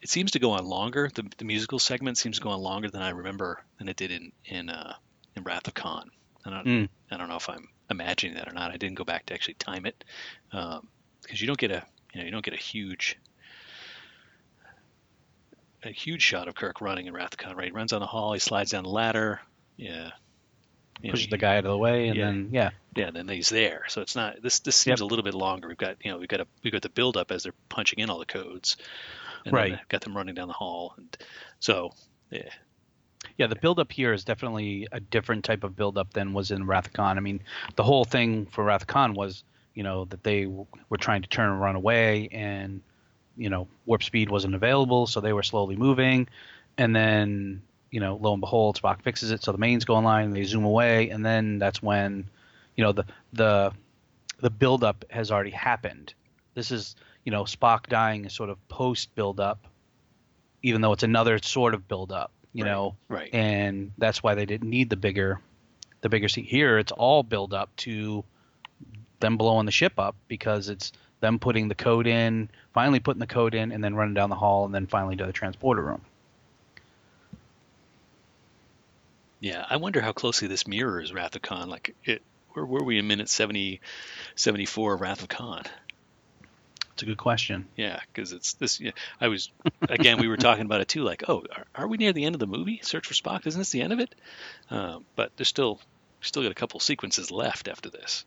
it 0.08 0.12
seems 0.12 0.32
to 0.32 0.40
go 0.40 0.52
on 0.52 0.66
longer. 0.66 1.10
The, 1.14 1.24
the 1.38 1.44
musical 1.44 1.80
segment 1.80 2.18
seems 2.18 2.38
to 2.38 2.42
go 2.44 2.52
on 2.52 2.62
longer 2.62 2.90
than 2.90 3.02
I 3.02 3.10
remember 3.10 3.62
than 3.78 3.90
it 3.90 3.98
did 3.98 4.10
in 4.12 4.32
in 4.46 4.70
uh, 4.70 4.94
in 5.36 5.44
Wrath 5.44 5.68
of 5.68 5.74
Khan. 5.74 6.10
I 6.46 6.50
don't 6.50 6.66
Mm. 6.66 6.90
I 7.12 7.18
don't 7.18 7.28
know 7.28 7.36
if 7.36 7.50
I'm 7.50 7.68
imagining 7.90 8.36
that 8.36 8.48
or 8.48 8.54
not. 8.54 8.72
I 8.72 8.78
didn't 8.78 8.96
go 8.96 9.04
back 9.04 9.26
to 9.26 9.34
actually 9.34 9.56
time 9.56 9.86
it 9.86 10.06
because 10.50 11.42
you 11.42 11.46
don't 11.48 11.60
get 11.60 11.72
a 11.72 11.84
you 12.14 12.22
know 12.22 12.26
you 12.26 12.32
don't 12.32 12.46
get 12.46 12.54
a 12.54 12.58
huge 12.58 13.18
a 15.84 15.90
huge 15.92 16.22
shot 16.22 16.48
of 16.48 16.56
Kirk 16.56 16.82
running 16.82 17.06
in 17.08 17.14
Wrath 17.14 17.34
of 17.34 17.38
Khan. 17.38 17.56
Right, 17.58 17.66
he 17.68 17.72
runs 17.72 17.92
down 17.92 18.00
the 18.00 18.08
hall, 18.08 18.32
he 18.34 18.40
slides 18.40 18.72
down 18.72 18.84
the 18.84 18.90
ladder. 18.90 19.42
Yeah, 19.76 20.12
You 21.02 21.12
Pushes 21.12 21.26
he- 21.26 21.32
the 21.32 21.38
guy 21.38 21.58
out 21.58 21.66
of 21.66 21.72
the 21.72 21.78
way, 21.78 22.08
and 22.08 22.18
Yeah. 22.18 22.26
then 22.26 22.50
yeah, 22.52 22.70
yeah, 22.96 23.12
then 23.12 23.28
he's 23.28 23.50
there. 23.50 23.84
So 23.90 24.02
it's 24.02 24.16
not 24.16 24.42
this. 24.42 24.60
This 24.60 24.76
seems 24.76 25.00
Yep. 25.02 25.06
a 25.06 25.06
little 25.06 25.24
bit 25.24 25.34
longer. 25.36 25.68
We've 25.68 25.78
got 25.78 25.98
you 26.04 26.12
know 26.12 26.18
we've 26.18 26.28
got 26.30 26.40
a 26.42 26.48
we've 26.64 26.74
got 26.74 26.82
the 26.82 26.90
build 26.90 27.18
up 27.18 27.32
as 27.32 27.44
they're 27.44 27.54
punching 27.70 28.00
in 28.00 28.10
all 28.10 28.20
the 28.20 28.26
codes, 28.26 28.78
Right. 29.54 29.78
got 29.90 30.02
them 30.02 30.16
running 30.16 30.36
down 30.36 30.48
the 30.48 30.54
hall, 30.54 30.94
and 30.98 31.18
so 31.60 31.92
yeah, 32.32 32.50
yeah. 33.38 33.48
The 33.48 33.56
build 33.56 33.80
up 33.80 33.92
here 33.92 34.14
is 34.14 34.24
definitely 34.24 34.88
a 34.92 35.00
different 35.00 35.46
type 35.46 35.64
of 35.64 35.76
build 35.76 35.98
up 35.98 36.14
than 36.14 36.34
was 36.34 36.52
in 36.52 36.66
Wrath 36.66 36.88
of 36.88 36.94
Khan. 36.94 37.18
I 37.18 37.22
mean, 37.22 37.42
the 37.76 37.84
whole 37.84 38.06
thing 38.06 38.46
for 38.48 38.64
Wrath 38.64 38.82
of 38.82 38.88
Khan 38.88 39.14
was 39.14 39.44
you 39.74 39.84
know 39.84 40.06
that 40.06 40.24
they 40.24 40.44
w- 40.44 40.66
were 40.90 40.98
trying 40.98 41.22
to 41.22 41.30
turn 41.30 41.50
and 41.50 41.62
run 41.62 41.76
away, 41.76 42.30
and 42.32 42.82
you 43.36 43.50
know 43.50 43.68
warp 43.86 44.04
speed 44.04 44.30
wasn't 44.30 44.56
available, 44.56 45.08
so 45.08 45.22
they 45.22 45.34
were 45.34 45.44
slowly 45.44 45.76
moving. 45.76 46.28
and 46.78 46.96
then 46.96 47.62
you 47.92 48.00
know, 48.00 48.18
lo 48.22 48.34
and 48.34 48.42
behold, 48.42 48.80
Spock 48.80 49.02
fixes 49.02 49.32
it, 49.32 49.44
so 49.44 49.52
the 49.52 49.58
mains 49.58 49.86
go 49.86 49.96
online, 49.96 50.26
and 50.26 50.36
they 50.36 50.44
zoom 50.44 50.66
away, 50.66 51.10
and 51.10 51.26
then 51.26 51.58
that's 51.58 51.82
when, 51.82 52.30
you 52.76 52.84
know, 52.84 52.92
the 52.92 53.06
the 53.34 53.72
the 54.40 54.50
buildup 54.50 55.06
has 55.10 55.32
already 55.32 55.52
happened. 55.52 56.14
This 56.54 56.72
is 56.72 56.96
you 57.28 57.32
know 57.32 57.44
Spock 57.44 57.88
dying 57.88 58.24
is 58.24 58.32
sort 58.32 58.50
of 58.50 58.58
post 58.70 59.14
buildup, 59.14 59.68
even 60.64 60.80
though 60.80 60.94
it's 60.94 61.04
another 61.04 61.38
sort 61.40 61.74
of 61.74 61.86
buildup. 61.86 62.32
You 62.54 62.64
Right, 62.64 62.72
know, 62.72 62.96
right. 63.10 63.30
and 63.34 63.92
that's 63.98 64.24
why 64.24 64.34
they 64.36 64.46
didn't 64.46 64.70
need 64.70 64.90
the 64.90 64.96
bigger 64.96 65.42
the 66.00 66.08
bigger 66.08 66.30
seat 66.30 66.46
here. 66.46 66.78
It's 66.78 66.94
all 66.94 67.24
build 67.24 67.54
up 67.54 67.76
to 67.88 68.24
them 69.20 69.36
blowing 69.36 69.66
the 69.66 69.74
ship 69.74 70.00
up 70.00 70.16
because 70.30 70.70
it's 70.70 70.94
them 71.20 71.38
putting 71.38 71.68
the 71.68 71.76
code 71.76 72.08
in, 72.08 72.50
finally 72.74 73.02
putting 73.02 73.20
the 73.20 73.28
code 73.28 73.54
in, 73.56 73.74
and 73.74 73.84
then 73.84 73.94
running 73.94 74.14
down 74.14 74.30
the 74.30 74.36
hall, 74.38 74.64
and 74.64 74.74
then 74.74 74.88
finally 74.88 75.18
to 75.18 75.26
the 75.26 75.34
transporter 75.34 75.82
room. 75.82 76.02
Yeah, 79.42 79.66
I 79.70 79.76
wonder 79.76 80.00
how 80.00 80.14
closely 80.14 80.48
this 80.48 80.66
mirrors 80.66 81.12
Wrath 81.14 81.36
of 81.36 81.42
Khan. 81.42 81.70
Like, 81.70 81.94
it, 82.06 82.22
where 82.54 82.66
were 82.66 82.84
we 82.84 82.98
in 82.98 83.06
minute 83.08 83.28
70, 83.30 83.82
74 84.36 84.94
of 84.94 85.02
Wrath 85.02 85.22
of 85.24 85.28
Khan? 85.30 85.64
It's 86.98 87.04
a 87.04 87.06
good 87.06 87.18
question. 87.20 87.68
Yeah, 87.76 88.00
because 88.12 88.32
it's 88.32 88.54
this. 88.56 88.80
Yeah, 88.82 88.90
I 89.22 89.28
was 89.28 89.52
again. 89.88 90.18
we 90.20 90.28
were 90.28 90.36
talking 90.36 90.66
about 90.66 90.82
it 90.82 90.88
too. 90.88 91.04
Like, 91.04 91.26
oh, 91.30 91.44
are, 91.56 91.66
are 91.76 91.88
we 91.88 91.98
near 91.98 92.12
the 92.12 92.26
end 92.26 92.34
of 92.34 92.40
the 92.40 92.48
movie? 92.48 92.80
Search 92.82 93.06
for 93.06 93.14
Spock. 93.14 93.46
Isn't 93.46 93.60
this 93.62 93.70
the 93.70 93.84
end 93.84 93.94
of 93.94 94.00
it? 94.00 94.16
Um, 94.72 95.06
but 95.16 95.32
there's 95.38 95.48
still 95.48 95.80
still 96.22 96.42
got 96.42 96.52
a 96.52 96.56
couple 96.56 96.80
sequences 96.80 97.30
left 97.30 97.68
after 97.68 97.92
this. 97.92 98.26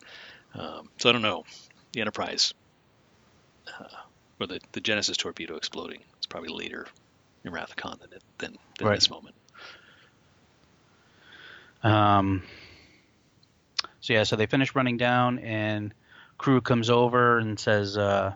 Um, 0.55 0.89
so 0.99 1.09
I 1.09 1.13
don't 1.13 1.23
know. 1.23 1.45
The 1.95 2.01
Enterprise 2.01 2.55
uh, 3.67 3.87
or 4.39 4.47
the 4.47 4.61
the 4.71 4.81
Genesis 4.81 5.17
torpedo 5.17 5.57
exploding. 5.57 5.99
It's 6.19 6.27
probably 6.27 6.51
later 6.51 6.87
in 7.43 7.53
Wrath 7.53 7.71
of 7.71 7.77
Khan 7.77 7.99
than 8.01 8.13
it, 8.13 8.23
than, 8.39 8.57
than 8.79 8.87
Right. 8.87 8.95
this 8.95 9.11
moment. 9.11 9.35
Um, 11.83 12.45
so 14.01 14.13
yeah, 14.13 14.23
so 14.23 14.37
they 14.37 14.47
finish 14.47 14.77
running 14.77 14.97
down, 14.97 15.41
and 15.41 15.93
Kruge 16.39 16.63
comes 16.63 16.89
over 16.89 17.39
and 17.39 17.59
says, 17.59 17.97
uh, 17.99 18.33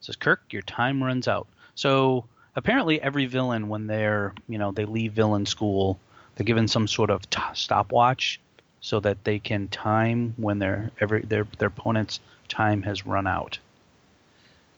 "says 0.00 0.16
Kirk, 0.16 0.42
your 0.50 0.62
time 0.62 1.02
runs 1.02 1.28
out." 1.28 1.46
So 1.74 2.24
apparently, 2.54 3.00
every 3.00 3.26
villain, 3.26 3.68
when 3.68 3.86
they're 3.86 4.34
you 4.48 4.58
know 4.58 4.72
they 4.72 4.84
leave 4.84 5.12
villain 5.12 5.46
school, 5.46 5.98
they're 6.34 6.44
given 6.44 6.68
some 6.68 6.88
sort 6.88 7.10
of 7.10 7.28
t- 7.30 7.40
stopwatch 7.54 8.40
so 8.80 9.00
that 9.00 9.24
they 9.24 9.38
can 9.38 9.68
time 9.68 10.34
when 10.36 10.58
their 10.58 10.90
every 11.00 11.22
their 11.22 11.44
their 11.58 11.68
opponent's 11.68 12.20
time 12.48 12.82
has 12.82 13.06
run 13.06 13.26
out. 13.26 13.58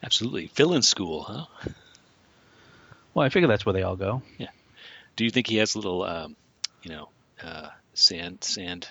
Absolutely, 0.03 0.47
villain 0.55 0.83
school, 0.83 1.23
huh? 1.23 1.47
Well, 3.15 3.27
I 3.27 3.31
figure 3.31 3.49
that's 3.49 3.67
where 3.67 3.73
they 3.73 3.83
all 3.83 3.97
go. 3.97 4.23
Yeah. 4.39 4.51
Do 5.17 5.25
you 5.25 5.31
think 5.31 5.49
he 5.49 5.57
has 5.57 5.75
a 5.75 5.79
little, 5.79 6.05
um, 6.05 6.37
you 6.83 6.91
know, 6.91 7.09
uh, 7.43 7.69
sand 7.95 8.45
sand 8.45 8.89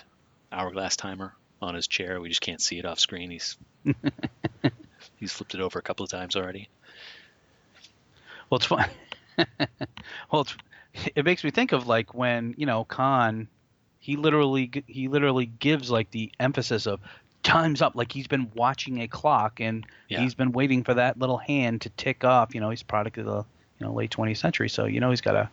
hourglass 0.52 0.96
timer 0.96 1.34
on 1.62 1.74
his 1.74 1.86
chair? 1.88 2.20
We 2.20 2.28
just 2.28 2.42
can't 2.42 2.60
see 2.60 2.78
it 2.78 2.84
off 2.84 3.00
screen. 3.00 3.30
He's 3.30 3.56
he's 5.16 5.32
flipped 5.32 5.54
it 5.54 5.60
over 5.60 5.78
a 5.78 5.82
couple 5.82 6.04
of 6.04 6.10
times 6.10 6.36
already. 6.36 6.68
Well, 8.50 8.56
it's 8.56 8.66
fun. 8.66 8.88
well, 10.32 10.42
it's, 10.42 10.56
it 11.14 11.24
makes 11.24 11.44
me 11.44 11.50
think 11.50 11.72
of 11.72 11.86
like 11.86 12.14
when 12.14 12.54
you 12.56 12.66
know 12.66 12.84
Khan, 12.84 13.48
he 13.98 14.16
literally 14.16 14.70
he 14.86 15.08
literally 15.08 15.46
gives 15.46 15.90
like 15.90 16.10
the 16.10 16.32
emphasis 16.40 16.86
of 16.86 17.00
time's 17.42 17.82
up, 17.82 17.94
like 17.94 18.10
he's 18.10 18.26
been 18.26 18.50
watching 18.54 19.00
a 19.02 19.08
clock 19.08 19.60
and 19.60 19.86
Yeah. 20.08 20.20
he's 20.20 20.34
been 20.34 20.52
waiting 20.52 20.82
for 20.82 20.94
that 20.94 21.18
little 21.18 21.38
hand 21.38 21.82
to 21.82 21.90
tick 21.90 22.24
off. 22.24 22.54
You 22.54 22.60
know, 22.60 22.70
he's 22.70 22.82
product 22.82 23.18
of 23.18 23.26
the 23.26 23.44
you 23.78 23.86
know 23.86 23.92
late 23.92 24.10
20th 24.10 24.38
century, 24.38 24.68
so 24.68 24.86
you 24.86 25.00
know 25.00 25.10
he's 25.10 25.20
got 25.20 25.34
a 25.36 25.48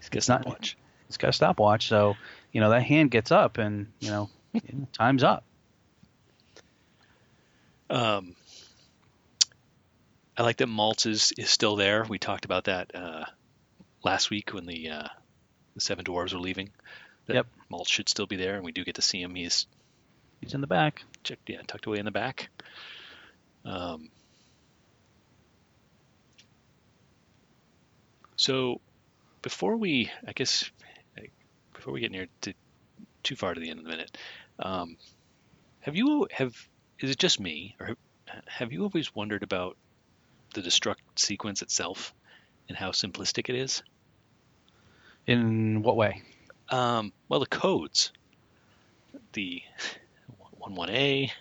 He's 0.00 0.08
got 0.08 0.14
a 0.14 0.18
It's 0.18 0.28
not- 0.28 0.40
stopwatch. 0.42 0.76
he's 1.08 1.16
got 1.16 1.28
a 1.28 1.32
stopwatch. 1.32 1.88
So 1.88 2.16
you 2.52 2.60
know 2.60 2.70
that 2.70 2.82
hand 2.82 3.10
gets 3.10 3.30
up 3.30 3.58
and 3.58 3.86
you 4.00 4.10
know 4.10 4.28
time's 4.92 5.22
up. 5.22 5.44
Um, 7.88 8.34
I 10.40 10.42
like 10.42 10.56
that 10.56 10.68
Maltz 10.68 11.04
is, 11.04 11.34
is 11.36 11.50
still 11.50 11.76
there. 11.76 12.06
We 12.08 12.18
talked 12.18 12.46
about 12.46 12.64
that 12.64 12.94
uh, 12.94 13.26
last 14.02 14.30
week 14.30 14.54
when 14.54 14.64
the 14.64 14.88
uh, 14.88 15.08
the 15.74 15.82
seven 15.82 16.02
dwarves 16.02 16.32
were 16.32 16.40
leaving. 16.40 16.70
That 17.26 17.34
Yep. 17.34 17.46
Maltz 17.70 17.88
should 17.88 18.08
still 18.08 18.26
be 18.26 18.36
there, 18.36 18.54
and 18.54 18.64
we 18.64 18.72
do 18.72 18.82
get 18.82 18.94
to 18.94 19.02
see 19.02 19.20
him. 19.20 19.34
He's 19.34 19.66
He's 20.40 20.54
in 20.54 20.62
the 20.62 20.66
back. 20.66 21.04
checked, 21.24 21.50
yeah, 21.50 21.60
tucked 21.66 21.84
away 21.84 21.98
in 21.98 22.06
the 22.06 22.10
back. 22.10 22.48
Um, 23.66 24.08
so 28.36 28.80
before 29.42 29.76
we, 29.76 30.10
I 30.26 30.32
guess, 30.32 30.70
before 31.74 31.92
we 31.92 32.00
get 32.00 32.12
near 32.12 32.28
to 32.40 32.54
too 33.22 33.36
far 33.36 33.52
to 33.52 33.60
the 33.60 33.68
end 33.68 33.80
of 33.80 33.84
the 33.84 33.90
minute, 33.90 34.16
um, 34.58 34.96
have 35.80 35.96
you 35.96 36.28
have 36.32 36.56
is 36.98 37.10
it 37.10 37.18
just 37.18 37.38
me 37.40 37.76
or 37.78 37.88
have, 37.88 37.98
have 38.46 38.72
you 38.72 38.84
always 38.84 39.14
wondered 39.14 39.42
about 39.42 39.76
the 40.54 40.62
destruct 40.62 40.96
sequence 41.16 41.62
itself 41.62 42.14
and 42.68 42.76
how 42.76 42.90
simplistic 42.90 43.48
it 43.48 43.54
is? 43.54 43.82
In 45.26 45.82
what 45.82 45.96
way? 45.96 46.22
Um, 46.70 47.12
well, 47.28 47.40
the 47.40 47.46
codes, 47.46 48.12
the 49.32 49.62
one 50.58 50.74
one 50.74 50.90
A, 50.90 51.32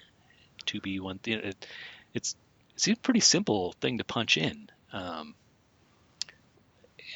two 0.65 0.81
B 0.81 0.99
one, 0.99 1.19
you 1.25 1.37
it, 1.37 1.65
it's 2.13 2.35
it 2.75 2.81
seems 2.81 2.97
a 2.97 3.01
pretty 3.01 3.19
simple 3.19 3.73
thing 3.81 3.97
to 3.97 4.03
punch 4.03 4.37
in, 4.37 4.69
um, 4.91 5.35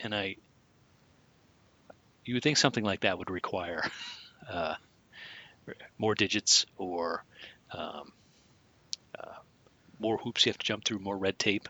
and 0.04 0.14
I 0.14 0.38
you 2.26 2.36
would 2.36 2.44
think 2.44 2.58
something 2.58 2.84
like 2.84 3.02
that 3.02 3.18
would 3.18 3.30
require 3.30 3.84
uh, 4.50 4.76
more 5.98 6.16
digits 6.16 6.66
or 6.78 7.24
um, 7.72 8.12
uh, 9.18 9.34
more 10.00 10.18
hoops 10.18 10.46
you 10.46 10.52
have 10.52 10.58
to 10.58 10.66
jump 10.66 10.86
through, 10.86 11.00
more 11.00 11.18
red 11.18 11.38
tape. 11.38 11.68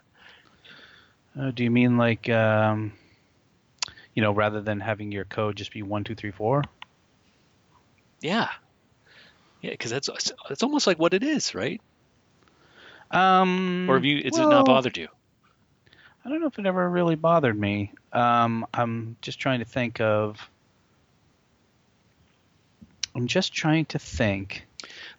Uh, 1.39 1.51
do 1.51 1.63
you 1.63 1.71
mean 1.71 1.97
like 1.97 2.29
um, 2.29 2.93
you 4.13 4.21
know 4.21 4.31
rather 4.31 4.61
than 4.61 4.79
having 4.79 5.11
your 5.11 5.25
code 5.25 5.55
just 5.55 5.71
be 5.71 5.81
one 5.81 6.03
two 6.03 6.15
three 6.15 6.31
four? 6.31 6.63
Yeah, 8.21 8.49
yeah, 9.61 9.71
because 9.71 9.91
that's 9.91 10.09
that's 10.47 10.63
almost 10.63 10.87
like 10.87 10.99
what 10.99 11.13
it 11.13 11.23
is, 11.23 11.55
right? 11.55 11.81
Um, 13.11 13.87
Or 13.89 13.95
have 13.95 14.05
you? 14.05 14.21
It's 14.23 14.37
well, 14.37 14.49
not 14.49 14.65
bothered 14.65 14.97
you? 14.97 15.07
I 16.25 16.29
don't 16.29 16.39
know 16.39 16.47
if 16.47 16.57
it 16.57 16.65
ever 16.65 16.89
really 16.89 17.15
bothered 17.15 17.59
me. 17.59 17.91
Um, 18.13 18.65
I'm 18.73 19.17
just 19.21 19.39
trying 19.39 19.59
to 19.59 19.65
think 19.65 19.99
of. 19.99 20.39
I'm 23.15 23.27
just 23.27 23.53
trying 23.53 23.85
to 23.85 23.99
think. 23.99 24.65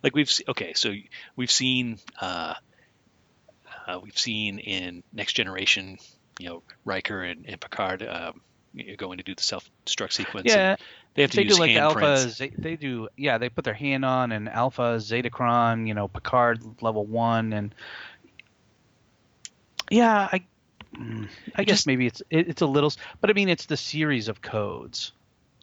like 0.03 0.15
we've 0.15 0.31
okay 0.49 0.75
so 0.75 0.93
we've 1.37 1.51
seen 1.51 1.99
uh, 2.21 2.55
uh, 3.87 3.99
we've 4.03 4.19
seen 4.19 4.59
in 4.59 5.03
next 5.13 5.35
generation 5.35 5.99
you 6.39 6.49
know 6.49 6.63
Riker 6.85 7.23
and, 7.23 7.45
and 7.47 7.61
Picard 7.61 8.03
um, 8.03 8.41
going 8.97 9.19
to 9.19 9.25
do 9.25 9.35
the 9.35 9.43
self 9.43 9.69
destruct 9.87 10.13
sequence 10.13 10.53
and 10.53 10.61
Yeah, 10.63 10.77
they 11.15 11.23
have 11.23 11.31
to 11.33 11.37
they 11.37 11.43
use 11.45 11.55
do 11.55 11.61
like 11.61 11.77
alpha. 11.77 12.01
handprints 12.01 12.61
They 12.61 12.77
do 12.77 13.09
yeah. 13.17 13.39
They 13.39 13.49
put 13.49 13.65
their 13.65 13.75
hand 13.75 14.05
on 14.05 14.33
and 14.33 14.49
alpha, 14.49 14.97
Zetacron, 14.99 15.87
you 15.87 15.95
know, 15.95 16.09
Picard 16.09 16.83
level 16.83 17.07
one, 17.07 17.53
and 17.53 17.75
yeah, 19.91 20.29
I, 20.33 20.45
I 21.55 21.63
It 21.63 21.67
guess 21.67 21.79
just- 21.79 21.87
maybe 21.87 22.07
it's 22.07 22.23
it, 22.31 22.49
it's 22.49 22.63
a 22.63 22.67
little, 22.67 22.93
but 23.21 23.31
I 23.31 23.33
mean 23.33 23.49
it's 23.49 23.67
the 23.67 23.77
series 23.77 24.29
of 24.29 24.41
codes. 24.43 25.13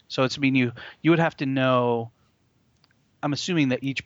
So 0.08 0.24
it's 0.24 0.38
I 0.38 0.40
mean 0.40 0.54
you 0.54 0.72
you 1.02 1.10
would 1.10 1.20
have 1.20 1.36
to 1.38 1.46
know. 1.46 2.10
I'm 3.22 3.32
assuming 3.32 3.68
that 3.70 3.82
each. 3.82 4.02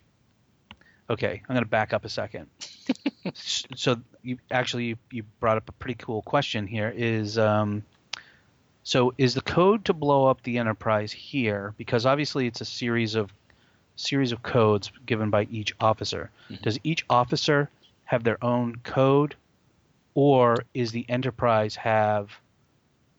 Okay, 1.08 1.42
I'm 1.49 1.54
going 1.54 1.64
to 1.64 1.70
back 1.70 1.92
up 1.92 2.04
a 2.04 2.08
second. 2.08 2.49
So 3.35 4.00
you 4.23 4.38
actually 4.50 4.85
you, 4.85 4.97
you 5.11 5.23
brought 5.40 5.56
up 5.56 5.68
a 5.68 5.73
pretty 5.73 5.97
cool 5.99 6.23
question 6.23 6.66
here. 6.66 6.92
Is 6.97 7.38
um, 7.38 7.83
so 8.83 9.14
is 9.18 9.35
the 9.35 9.40
code 9.40 9.85
to 9.87 9.92
blow 9.92 10.26
up 10.26 10.42
the 10.42 10.59
Enterprise 10.59 11.12
here 11.12 11.75
because 11.76 12.06
obviously 12.06 12.47
it's 12.47 12.61
a 12.61 12.64
series 12.64 13.14
of 13.14 13.33
series 13.97 14.33
of 14.33 14.42
codes 14.42 14.92
given 15.06 15.30
by 15.30 15.45
each 15.50 15.75
officer. 15.80 16.30
Mhm. 16.50 16.62
Does 16.62 16.78
each 16.85 17.04
officer 17.09 17.71
have 18.04 18.25
their 18.25 18.42
own 18.45 18.76
code, 18.85 19.35
or 20.14 20.64
is 20.75 20.92
the 20.92 21.04
Enterprise 21.09 21.75
have 21.76 22.30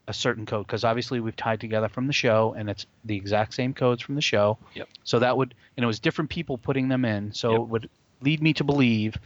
a 0.08 0.14
certain 0.14 0.46
code? 0.46 0.66
Because 0.66 0.84
obviously 0.84 1.20
we've 1.20 1.36
tied 1.36 1.60
together 1.60 1.90
from 1.90 2.08
the 2.08 2.14
show, 2.14 2.54
and 2.58 2.70
it's 2.70 2.86
the 3.04 3.16
exact 3.18 3.54
same 3.54 3.74
codes 3.74 4.02
from 4.02 4.16
the 4.16 4.22
show. 4.22 4.58
Yep. 4.76 4.88
So 5.04 5.20
that 5.20 5.36
would 5.36 5.54
and 5.76 5.84
it 5.84 5.88
was 5.88 6.00
different 6.00 6.30
people 6.30 6.58
putting 6.58 6.88
them 6.88 7.04
in. 7.06 7.34
So 7.34 7.52
Yep. 7.52 7.60
it 7.62 7.68
would 7.68 7.90
lead 8.22 8.42
me 8.42 8.54
to 8.54 8.64
believe 8.64 9.18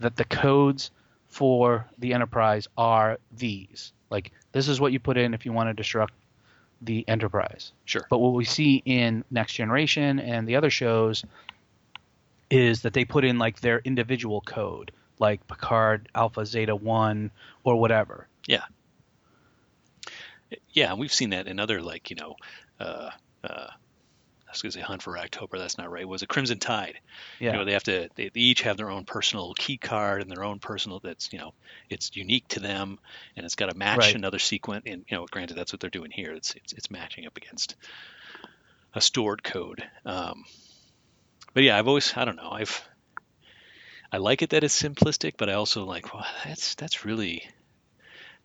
that 0.00 0.16
the 0.16 0.24
codes 0.24 0.90
for 1.28 1.86
the 1.98 2.14
Enterprise 2.14 2.68
are 2.76 3.18
these. 3.36 3.92
Like 4.10 4.32
this 4.52 4.68
is 4.68 4.80
what 4.80 4.92
you 4.92 4.98
put 4.98 5.16
in 5.16 5.34
if 5.34 5.44
you 5.44 5.52
want 5.52 5.74
to 5.74 5.82
destruct 5.82 6.10
the 6.80 7.06
Enterprise. 7.08 7.72
sure 7.84 8.06
But 8.08 8.18
what 8.18 8.34
we 8.34 8.44
see 8.44 8.82
in 8.84 9.24
Next 9.30 9.54
Generation 9.54 10.18
and 10.18 10.46
the 10.46 10.56
other 10.56 10.70
shows 10.70 11.24
is 12.50 12.82
that 12.82 12.92
they 12.92 13.04
put 13.04 13.24
in 13.24 13.38
like 13.38 13.60
their 13.60 13.80
individual 13.80 14.40
code, 14.40 14.90
like 15.18 15.46
Picard 15.46 16.08
Alpha 16.14 16.46
Zeta 16.46 16.74
One 16.74 17.30
or 17.64 17.76
whatever. 17.76 18.26
Yeah, 18.46 18.64
Yeah, 20.72 20.94
we've 20.94 21.12
seen 21.12 21.30
that 21.30 21.46
in 21.46 21.60
other 21.60 21.82
like 21.82 22.10
you 22.10 22.16
know, 22.16 22.36
uh, 22.80 23.10
uh, 23.44 23.68
was 24.62 24.62
going 24.62 24.72
to 24.72 24.78
say 24.78 24.82
Hunt 24.82 25.02
for 25.02 25.16
October. 25.18 25.58
That's 25.58 25.78
not 25.78 25.90
right. 25.90 26.06
Was 26.06 26.22
it 26.22 26.28
Crimson 26.28 26.58
Tide? 26.58 26.98
Yeah. 27.40 27.52
You 27.52 27.58
know, 27.58 27.64
they 27.64 27.72
have 27.72 27.84
to. 27.84 28.08
They, 28.14 28.28
they 28.28 28.40
each 28.40 28.62
have 28.62 28.76
their 28.76 28.90
own 28.90 29.04
personal 29.04 29.54
key 29.54 29.76
card 29.78 30.22
and 30.22 30.30
their 30.30 30.44
own 30.44 30.58
personal. 30.58 31.00
That's 31.00 31.32
you 31.32 31.38
know, 31.38 31.52
it's 31.90 32.14
unique 32.16 32.48
to 32.48 32.60
them, 32.60 32.98
and 33.36 33.44
it's 33.46 33.54
got 33.54 33.70
to 33.70 33.76
match 33.76 33.98
Right. 33.98 34.14
another 34.14 34.38
sequence. 34.38 34.84
And 34.86 35.04
you 35.08 35.16
know, 35.16 35.26
granted, 35.30 35.54
that's 35.56 35.72
what 35.72 35.80
they're 35.80 35.90
doing 35.90 36.10
here. 36.10 36.32
It's 36.32 36.54
it's, 36.54 36.72
it's 36.72 36.90
matching 36.90 37.26
up 37.26 37.36
against 37.36 37.76
a 38.94 39.00
stored 39.00 39.42
code. 39.42 39.82
Um, 40.04 40.44
but 41.54 41.62
yeah, 41.62 41.78
I've 41.78 41.88
always 41.88 42.12
I 42.16 42.24
don't 42.24 42.36
know. 42.36 42.50
I've 42.50 42.82
I 44.10 44.16
like 44.18 44.42
it 44.42 44.50
that 44.50 44.64
it's 44.64 44.80
simplistic, 44.80 45.34
but 45.36 45.48
I 45.50 45.54
also 45.54 45.84
like 45.84 46.12
well, 46.14 46.26
that's 46.44 46.74
that's 46.76 47.04
really 47.04 47.42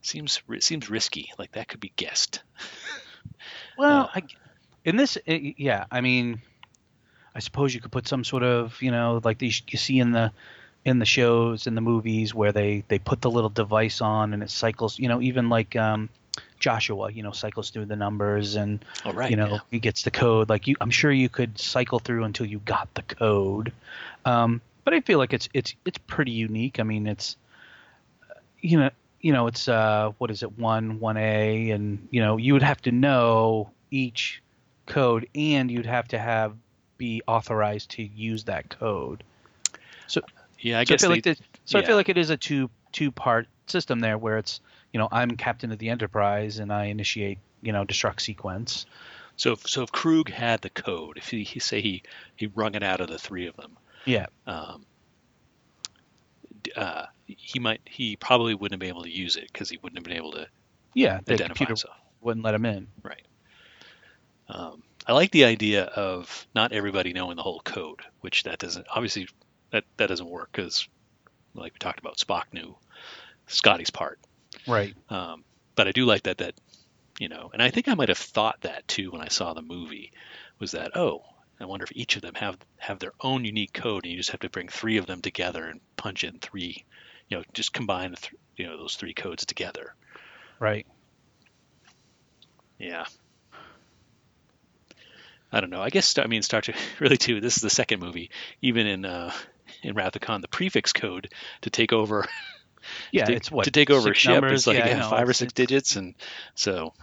seems 0.02 0.42
seems 0.60 0.90
risky. 0.90 1.32
Like 1.38 1.54
that 1.54 1.68
could 1.68 1.80
be 1.80 1.94
guessed. 1.96 2.42
Well, 3.78 4.04
Uh, 4.04 4.08
I, 4.16 4.24
in 4.86 4.96
this, 4.98 5.18
uh, 5.18 5.34
yeah, 5.58 5.86
I 5.92 6.02
mean, 6.02 6.42
I 7.36 7.40
suppose 7.40 7.74
you 7.74 7.82
could 7.82 7.92
put 7.92 8.08
some 8.08 8.24
sort 8.24 8.44
of, 8.44 8.82
you 8.82 8.92
know, 8.92 9.22
like 9.24 9.38
these 9.38 9.62
you 9.70 9.78
see 9.78 10.00
in 10.00 10.12
the 10.12 10.32
in 10.86 11.00
the 11.00 11.06
shows 11.06 11.66
in 11.66 11.76
the 11.76 11.82
movies 11.82 12.36
where 12.36 12.52
they 12.52 12.84
they 12.90 13.00
put 13.00 13.22
the 13.22 13.32
little 13.32 13.50
device 13.50 14.02
on 14.02 14.34
and 14.34 14.44
it 14.44 14.50
cycles, 14.50 15.00
you 15.00 15.08
know, 15.08 15.22
even 15.22 15.50
like 15.50 15.76
um, 15.76 16.10
Joshua, 16.60 17.12
you 17.12 17.24
know, 17.24 17.32
cycles 17.32 17.70
through 17.70 17.86
the 17.86 17.96
numbers 17.96 18.56
and 18.56 18.84
All 19.06 19.14
right. 19.14 19.30
you 19.30 19.38
know 19.38 19.54
yeah. 19.54 19.60
he 19.72 19.80
gets 19.80 20.04
the 20.04 20.12
code. 20.12 20.50
Like 20.50 20.68
you, 20.68 20.76
I'm 20.82 20.92
sure 20.92 21.12
you 21.12 21.30
could 21.30 21.58
cycle 21.58 22.00
through 22.00 22.26
until 22.26 22.46
you 22.46 22.60
got 22.60 22.94
the 22.94 23.04
code. 23.04 23.72
Um, 24.26 24.62
but 24.84 24.94
I 24.94 25.02
feel 25.02 25.18
like 25.18 25.34
it's 25.34 25.50
it's 25.54 25.74
it's 25.86 25.98
pretty 25.98 26.32
unique. 26.32 26.80
I 26.80 26.84
mean, 26.84 27.08
it's 27.08 27.38
you 28.60 28.80
know 28.80 28.90
you 29.22 29.32
know 29.32 29.48
it's 29.48 29.68
uh 29.68 30.12
what 30.18 30.30
is 30.30 30.44
it 30.44 30.60
one 30.60 31.00
one 31.00 31.18
a 31.18 31.72
and 31.72 32.08
you 32.12 32.22
know 32.22 32.38
you 32.38 32.54
would 32.54 32.64
have 32.64 32.82
to 32.84 32.92
know 32.92 33.72
each 33.90 34.43
code 34.86 35.28
and 35.36 35.70
you'd 35.72 35.86
have 35.86 36.08
to 36.10 36.20
have 36.20 36.56
be 36.98 37.22
authorized 37.28 37.92
to 37.92 38.04
use 38.04 38.44
that 38.46 38.70
code. 38.70 39.24
So 40.08 40.22
yeah, 40.60 40.80
I 40.80 40.84
so 40.86 40.94
I 40.94 40.96
guess 40.96 41.02
feel 41.02 41.10
they, 41.10 41.16
like 41.16 41.24
this, 41.24 41.42
so 41.66 41.80
I 41.80 41.84
feel 41.84 41.96
like 41.96 42.10
it 42.10 42.18
is 42.18 42.30
a 42.30 42.38
two 42.38 42.70
two 42.92 43.12
part 43.12 43.48
system 43.68 44.00
there 44.00 44.18
where 44.18 44.38
it's 44.38 44.60
you 44.92 45.00
know 45.00 45.08
I'm 45.12 45.32
captain 45.32 45.72
of 45.72 45.80
the 45.80 45.90
Enterprise 45.90 46.60
and 46.60 46.72
I 46.72 46.86
initiate 46.86 47.40
you 47.62 47.72
know 47.74 47.86
destruct 47.86 48.22
sequence. 48.22 48.86
So 49.36 49.54
if, 49.54 49.68
so 49.68 49.82
if 49.82 49.92
Kruge 49.92 50.30
had 50.30 50.62
the 50.62 50.70
code, 50.70 51.18
if 51.18 51.30
he, 51.30 51.44
he 51.44 51.60
say 51.60 51.82
he 51.82 52.04
he 52.36 52.48
wrung 52.48 52.76
it 52.76 52.84
out 52.84 53.02
of 53.02 53.08
the 53.08 53.18
three 53.18 53.48
of 53.48 53.56
them, 53.56 53.78
Yeah. 54.06 54.28
um, 54.46 54.86
uh, 56.76 57.06
he 57.26 57.60
might 57.60 57.82
he 57.86 58.16
probably 58.16 58.54
wouldn't 58.54 58.74
have 58.74 58.80
been 58.80 58.90
able 58.90 59.04
to 59.04 59.10
use 59.10 59.36
it 59.36 59.48
because 59.52 59.70
he 59.70 59.78
wouldn't 59.78 59.98
have 59.98 60.04
been 60.04 60.18
able 60.18 60.34
to 60.34 60.48
Yeah, 60.94 61.20
the 61.26 61.38
computer 61.38 61.72
himself. 61.72 61.96
wouldn't 62.22 62.46
let 62.46 62.54
him 62.54 62.66
in. 62.66 62.88
Um, 64.50 64.84
I 65.08 65.14
like 65.14 65.32
the 65.32 65.46
idea 65.46 65.84
of 65.84 66.48
not 66.56 66.72
everybody 66.72 67.14
knowing 67.14 67.36
the 67.36 67.44
whole 67.44 67.62
code, 67.62 68.02
which 68.22 68.44
that 68.44 68.60
doesn't 68.60 68.86
obviously 68.94 69.28
that 69.72 69.84
that 69.98 70.08
doesn't 70.08 70.30
work 70.30 70.50
because 70.52 70.88
like 71.56 71.74
we 71.74 71.80
talked 71.80 72.00
about, 72.00 72.18
Spock 72.18 72.46
knew 72.52 72.76
Scotty's 73.48 73.90
part. 73.90 74.20
Right. 74.68 74.96
Um, 75.10 75.44
but 75.76 75.88
I 75.88 75.92
do 75.92 76.06
like 76.06 76.24
that 76.24 76.38
that 76.40 76.56
you 77.20 77.30
know, 77.30 77.52
and 77.54 77.62
I 77.62 77.70
think 77.70 77.88
I 77.88 77.94
might 77.94 78.10
have 78.10 78.18
thought 78.18 78.62
that 78.62 78.88
too 78.88 79.12
when 79.12 79.22
I 79.22 79.28
saw 79.28 79.54
the 79.54 79.62
movie, 79.62 80.12
was 80.60 80.72
that 80.72 80.96
oh, 80.96 81.24
I 81.60 81.66
wonder 81.66 81.84
if 81.84 81.96
each 81.96 82.16
of 82.16 82.22
them 82.22 82.36
have 82.36 82.58
have 82.78 83.00
their 83.00 83.14
own 83.22 83.46
unique 83.46 83.74
code, 83.74 84.04
and 84.04 84.12
you 84.12 84.18
just 84.18 84.32
have 84.32 84.42
to 84.42 84.50
bring 84.50 84.68
three 84.68 84.98
of 84.98 85.06
them 85.06 85.22
together 85.22 85.66
and 85.66 85.80
punch 85.98 86.24
in 86.24 86.40
three, 86.40 86.86
you 87.30 87.38
know, 87.38 87.44
just 87.54 87.74
combine 87.74 88.12
the 88.12 88.18
th- 88.18 88.36
you 88.58 88.66
know 88.66 88.78
those 88.78 88.96
three 88.96 89.14
codes 89.14 89.46
together. 89.46 89.96
Right. 90.60 90.88
Yeah. 92.80 93.06
I 95.54 95.62
don't 95.62 95.70
know. 95.70 95.82
I 95.82 95.90
guess 95.90 96.18
I 96.18 96.26
mean 96.28 96.42
Star 96.42 96.62
Trek 96.62 96.76
really 97.00 97.18
too. 97.18 97.40
This 97.40 97.56
is 97.58 97.62
the 97.64 97.70
second 97.70 98.00
movie, 98.02 98.32
even 98.62 98.88
in 98.88 99.06
uh, 99.06 99.32
in 99.84 99.94
Wrath 99.96 100.16
of 100.16 100.22
Khan, 100.22 100.42
the 100.42 100.48
prefix 100.48 100.92
code 100.94 101.30
to 101.62 101.70
take 101.70 101.94
over 101.94 102.26
Yeah, 103.12 103.26
to 103.26 103.34
it's 103.34 103.50
what 103.52 103.64
to 103.66 103.72
take 103.72 103.90
over 103.90 104.12
a 104.12 104.14
ship 104.16 104.34
numbers? 104.42 104.62
is 104.62 104.68
like 104.68 104.78
yeah, 104.78 104.88
yeah, 104.88 105.10
five 105.10 105.30
or 105.30 105.34
six 105.34 105.52
it's- 105.54 105.54
digits, 105.68 105.96
and 105.96 106.16
so 106.56 106.94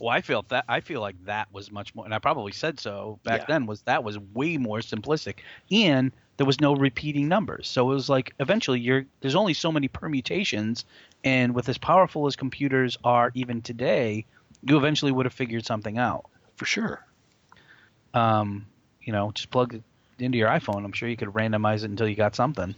Well, 0.00 0.08
I 0.10 0.20
felt 0.22 0.48
that 0.48 0.64
I 0.68 0.80
feel 0.80 1.00
like 1.00 1.16
that 1.26 1.52
was 1.52 1.70
much 1.70 1.94
more, 1.94 2.04
and 2.04 2.12
I 2.14 2.18
probably 2.18 2.52
said 2.52 2.80
so 2.80 3.20
back 3.24 3.42
Yeah. 3.42 3.46
then. 3.48 3.66
Was 3.66 3.82
that 3.82 4.02
was 4.02 4.18
way 4.18 4.56
more 4.56 4.78
simplistic, 4.78 5.34
and 5.70 6.10
there 6.38 6.46
was 6.46 6.60
no 6.60 6.74
repeating 6.74 7.28
numbers. 7.28 7.68
So 7.68 7.90
it 7.90 7.94
was 7.94 8.08
like 8.08 8.34
eventually 8.40 8.80
you're 8.80 9.04
there's 9.20 9.36
only 9.36 9.52
so 9.54 9.70
many 9.70 9.86
permutations, 9.88 10.86
and 11.22 11.54
with 11.54 11.68
as 11.68 11.78
powerful 11.78 12.26
as 12.26 12.34
computers 12.36 12.96
are 13.04 13.30
even 13.34 13.60
today, 13.62 14.24
you 14.64 14.76
eventually 14.78 15.12
would 15.12 15.26
have 15.26 15.34
figured 15.34 15.66
something 15.66 15.98
out. 15.98 16.24
for 16.56 16.64
sure. 16.64 17.04
Um, 18.14 18.66
you 19.02 19.12
know, 19.12 19.32
just 19.32 19.50
plug 19.50 19.74
it 19.74 19.82
into 20.18 20.38
your 20.38 20.48
iPhone. 20.48 20.84
I'm 20.84 20.92
sure 20.92 21.08
you 21.08 21.16
could 21.16 21.28
randomize 21.30 21.78
it 21.84 21.90
until 21.90 22.08
you 22.08 22.14
got 22.16 22.34
something. 22.36 22.74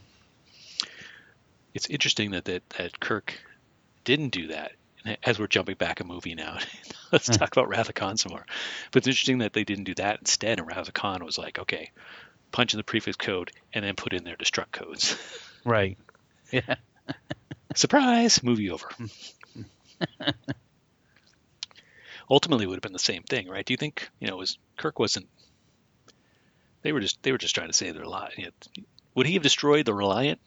It's 1.75 1.89
interesting 1.91 2.31
that 2.33 2.45
that, 2.47 2.69
that 2.79 3.01
Kirk 3.01 3.35
didn't 4.05 4.31
do 4.31 4.49
that. 4.49 4.73
As 5.23 5.39
we're 5.39 5.49
jumping 5.49 5.75
back 5.75 6.01
a 6.01 6.05
movie 6.05 6.35
now, 6.35 6.59
let's 7.13 7.27
Hmm. 7.27 7.33
talk 7.35 7.55
about 7.55 7.69
Wrath 7.69 7.89
of 7.91 7.95
Khan 7.95 8.17
some 8.17 8.33
more. 8.33 8.47
But 8.91 8.99
it's 8.99 9.07
interesting 9.07 9.39
that 9.39 9.53
they 9.53 9.65
didn't 9.65 9.85
do 9.85 9.95
that 9.97 10.21
instead. 10.21 10.59
And 10.59 10.67
Wrath 10.67 10.89
of 10.89 10.95
Khan 10.95 11.25
was 11.25 11.37
like, 11.37 11.59
okay, 11.59 11.91
punch 12.53 12.73
in 12.73 12.79
the 12.79 12.85
prefix 12.85 13.17
code 13.17 13.51
and 13.75 13.85
then 13.85 13.97
put 13.97 14.15
in 14.15 14.25
their 14.25 14.37
destruct 14.37 14.73
codes. 14.73 15.17
Right. 15.65 15.99
Yeah. 16.53 16.77
Surprise! 17.75 18.43
Movie 18.43 18.71
over. 18.71 18.87
Ultimately, 22.31 22.65
it 22.65 22.69
would 22.69 22.77
have 22.77 22.83
been 22.83 22.93
the 22.93 22.99
same 22.99 23.23
thing, 23.23 23.49
right? 23.49 23.65
Do 23.65 23.73
you 23.73 23.77
think 23.77 24.09
you 24.19 24.29
know? 24.29 24.37
Was 24.37 24.59
Kirk 24.77 24.99
wasn't? 24.99 25.29
They 26.83 26.93
were 26.93 27.01
just 27.01 27.23
they 27.23 27.33
were 27.33 27.39
just 27.39 27.55
trying 27.55 27.69
to 27.69 27.73
save 27.73 27.95
their 27.95 28.05
know, 28.05 28.29
would 29.15 29.27
he 29.27 29.35
have 29.35 29.43
destroyed 29.43 29.87
the 29.87 29.95
Reliant? 29.95 30.41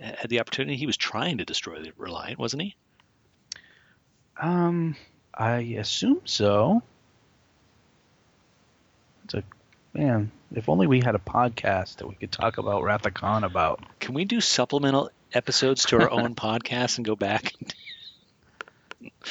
Had 0.00 0.28
the 0.28 0.40
opportunity, 0.40 0.76
he 0.76 0.86
was 0.86 0.96
trying 0.96 1.38
to 1.38 1.44
destroy 1.44 1.80
the 1.80 1.92
Reliant, 1.96 2.38
wasn't 2.38 2.62
he? 2.62 2.76
Um, 4.40 4.96
I 5.32 5.58
assume 5.78 6.20
so. 6.24 6.82
It's 9.24 9.34
a 9.34 9.44
man. 9.92 10.32
If 10.54 10.68
only 10.68 10.86
we 10.86 11.00
had 11.00 11.14
a 11.14 11.18
podcast 11.20 11.96
that 11.96 12.06
we 12.08 12.14
could 12.14 12.30
talk 12.32 12.58
about 12.58 12.82
Wrath 12.82 13.06
of 13.06 13.14
Khan 13.14 13.44
about. 13.44 13.80
Can 14.00 14.14
we 14.14 14.24
do 14.24 14.40
supplemental 14.40 15.10
episodes 15.32 15.86
to 15.86 16.00
our 16.00 16.10
own 16.10 16.34
podcast 16.36 16.96
and 16.98 17.04
go 17.04 17.16
back? 17.16 17.52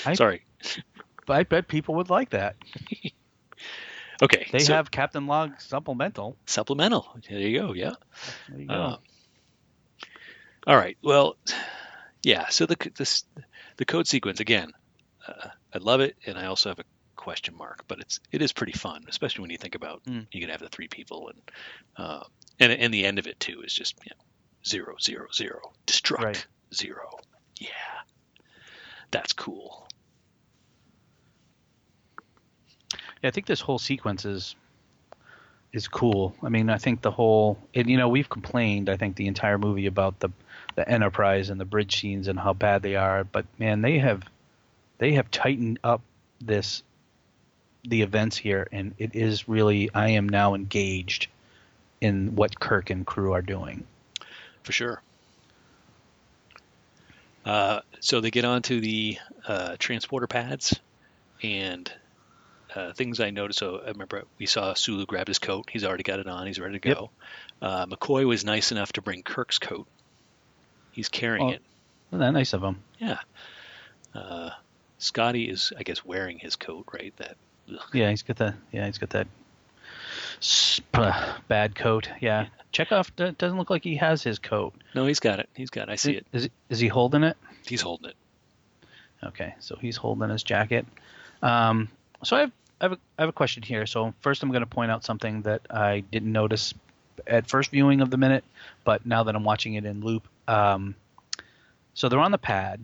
I- 0.06 0.13
Sorry. 0.15 0.43
I 1.28 1.44
bet 1.44 1.68
people 1.68 1.96
would 1.96 2.10
like 2.10 2.32
that. 2.32 2.56
Okay. 4.22 4.48
They 4.52 4.60
so 4.60 4.74
have 4.74 4.90
Captain 4.92 5.28
Log 5.28 5.60
supplemental. 5.60 6.38
supplemental. 6.48 7.14
There 7.30 7.40
you 7.40 7.60
go. 7.60 7.74
Yeah. 7.74 7.94
There 8.48 8.60
you 8.62 8.68
go. 8.70 8.74
Uh, 8.76 8.98
all 10.66 10.78
right. 10.78 10.98
Well, 11.04 11.36
yeah. 12.24 12.48
So 12.50 12.66
the 12.66 12.78
this 12.98 13.24
the 13.78 13.86
code 13.86 14.08
sequence 14.08 14.40
again, 14.40 14.72
uh, 15.28 15.50
I 15.74 15.78
love 15.80 16.00
it, 16.00 16.16
and 16.26 16.38
I 16.38 16.46
also 16.46 16.70
have 16.70 16.80
a 16.80 16.86
question 17.18 17.56
mark, 17.58 17.84
but 17.88 18.00
it's 18.00 18.20
it 18.32 18.42
is 18.42 18.54
pretty 18.54 18.72
fun, 18.74 19.04
especially 19.10 19.42
when 19.42 19.52
you 19.52 19.58
think 19.58 19.76
about 19.76 20.02
Mm. 20.08 20.28
you 20.32 20.40
can 20.40 20.50
have 20.50 20.62
the 20.62 20.70
three 20.70 20.88
people 20.88 21.30
and 21.30 21.42
uh, 21.98 22.24
and 22.60 22.72
and 22.72 22.94
the 22.94 23.06
end 23.06 23.20
of 23.20 23.28
it 23.28 23.40
too 23.40 23.62
is 23.66 23.74
just 23.74 23.96
you 24.06 24.12
know, 24.12 24.24
zero 24.66 24.96
zero 25.02 25.28
zero 25.34 25.60
destruct 25.86 26.24
Right. 26.24 26.48
zero. 26.74 27.10
Yeah, 27.60 27.68
that's 29.12 29.34
cool. 29.34 29.88
Yeah, 33.24 33.30
I 33.30 33.32
think 33.32 33.48
this 33.48 33.62
whole 33.62 33.80
sequence 33.80 34.26
is 34.26 34.56
is 35.72 35.88
cool. 35.88 36.36
I 36.44 36.50
mean, 36.50 36.70
I 36.70 36.78
think 36.78 37.02
the 37.02 37.10
whole 37.10 37.58
and 37.74 37.90
you 37.90 37.98
know 37.98 38.10
we've 38.10 38.30
complained. 38.30 38.90
I 38.90 38.98
think 38.98 39.16
the 39.16 39.28
entire 39.28 39.58
movie 39.58 39.88
about 39.88 40.20
the 40.20 40.30
the 40.76 40.88
Enterprise 40.88 41.50
and 41.50 41.60
the 41.60 41.66
bridge 41.66 42.00
scenes 42.00 42.28
and 42.28 42.38
how 42.38 42.54
bad 42.54 42.82
they 42.82 42.96
are, 42.96 43.24
but 43.24 43.46
man, 43.58 43.82
they 43.82 44.00
have 44.00 44.24
they 44.98 45.14
have 45.14 45.32
tightened 45.32 45.80
up 45.84 46.02
this 46.42 46.84
the 47.86 48.02
events 48.02 48.38
here, 48.38 48.68
and 48.72 48.94
it 48.98 49.16
is 49.16 49.48
really 49.48 49.90
I 49.94 50.10
am 50.10 50.28
now 50.28 50.54
engaged 50.54 51.28
in 52.02 52.36
what 52.36 52.60
Kirk 52.60 52.90
and 52.90 53.06
crew 53.06 53.32
are 53.32 53.42
doing. 53.42 53.86
for 54.64 54.72
sure. 54.74 55.02
Uh, 57.46 57.82
so 58.00 58.20
they 58.22 58.32
get 58.32 58.46
onto 58.46 58.80
the 58.82 59.18
uh, 59.48 59.76
transporter 59.80 60.28
pads, 60.28 60.80
and 61.42 61.92
uh, 62.76 62.94
things 62.94 63.20
I 63.20 63.30
noticed. 63.30 63.60
So 63.60 63.82
I 63.86 63.90
remember 63.90 64.24
we 64.38 64.46
saw 64.46 64.74
Sulu 64.74 65.06
grab 65.06 65.28
his 65.28 65.40
coat. 65.40 65.70
He's 65.72 65.84
already 65.84 66.04
got 66.04 66.20
it 66.20 66.28
on. 66.28 66.48
He's 66.48 66.60
ready 66.60 66.80
to 66.80 66.88
Yep. 66.88 66.98
go. 66.98 67.10
Uh, 67.62 67.86
McCoy 67.86 68.26
was 68.26 68.44
nice 68.44 68.72
enough 68.72 68.94
to 68.94 69.02
bring 69.02 69.24
Kirk's 69.24 69.60
coat. 69.60 69.88
He's 70.92 71.10
carrying 71.10 71.46
Oh. 71.48 71.50
it. 71.50 71.62
Isn't 72.10 72.20
that 72.20 72.32
nice 72.32 72.54
of 72.54 72.64
him. 72.64 72.82
Yeah. 73.00 73.20
Uh, 74.14 74.52
Scotty 75.00 75.50
is, 75.50 75.74
I 75.78 75.84
guess, 75.84 76.06
wearing 76.06 76.40
his 76.40 76.56
coat, 76.56 76.86
right? 76.94 77.14
That. 77.18 77.36
Yeah, 77.94 78.10
he's 78.10 78.22
got 78.24 78.36
the 78.38 78.54
yeah 78.72 78.86
he's 78.86 78.98
got 78.98 79.10
that 79.12 79.28
bad 81.48 81.76
coat. 81.76 82.10
Yeah, 82.20 82.48
Chekov 82.74 83.10
d- 83.16 83.36
doesn't 83.38 83.58
look 83.58 83.70
like 83.70 83.84
he 83.84 83.96
has 83.96 84.24
his 84.24 84.40
coat. 84.40 84.74
No, 84.96 85.06
he's 85.06 85.20
got 85.20 85.40
it. 85.40 85.50
He's 85.56 85.70
got. 85.70 85.90
it. 85.90 85.92
I 85.92 85.96
see 85.96 86.14
it. 86.14 86.26
Is 86.34 86.50
is 86.70 86.80
he 86.80 86.88
holding 86.88 87.24
it? 87.24 87.38
He's 87.66 87.82
holding 87.82 88.10
it. 88.10 88.16
Okay, 89.24 89.56
so 89.60 89.78
he's 89.80 89.96
holding 89.98 90.30
his 90.30 90.44
jacket. 90.44 90.86
Um, 91.42 91.90
so 92.24 92.36
I 92.38 92.40
have, 92.42 92.52
I 92.84 92.88
have, 92.88 92.91
a, 92.91 92.98
I 93.17 93.22
have 93.22 93.30
a 93.30 93.34
question 93.34 93.63
here. 93.63 93.86
So 93.86 94.13
first, 94.19 94.43
I'm 94.43 94.50
going 94.50 94.60
to 94.60 94.67
point 94.67 94.91
out 94.91 95.06
something 95.06 95.43
that 95.43 95.62
I 95.69 96.02
didn't 96.12 96.34
notice 96.34 96.74
at 97.26 97.48
first 97.48 97.72
viewing 97.72 98.02
of 98.02 98.10
the 98.10 98.17
minute, 98.17 98.43
but 98.84 99.06
now 99.06 99.24
that 99.24 99.36
I'm 99.36 99.46
watching 99.46 99.76
it 99.76 99.86
in 99.86 100.02
loop. 100.02 100.28
Um, 100.50 100.93
so 101.93 102.10
they're 102.10 102.19
on 102.19 102.32
the 102.32 102.38
pad. 102.38 102.82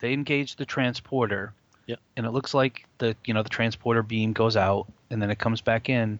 They 0.00 0.12
engage 0.12 0.56
the 0.56 0.66
transporter. 0.66 1.52
Yep. 1.86 2.00
And 2.16 2.26
it 2.26 2.30
looks 2.30 2.52
like 2.52 2.84
the 2.98 3.14
you 3.24 3.32
know 3.32 3.44
the 3.44 3.48
transporter 3.48 4.02
beam 4.02 4.32
goes 4.32 4.56
out 4.56 4.86
and 5.10 5.22
then 5.22 5.30
it 5.30 5.38
comes 5.38 5.60
back 5.60 5.88
in, 5.88 6.18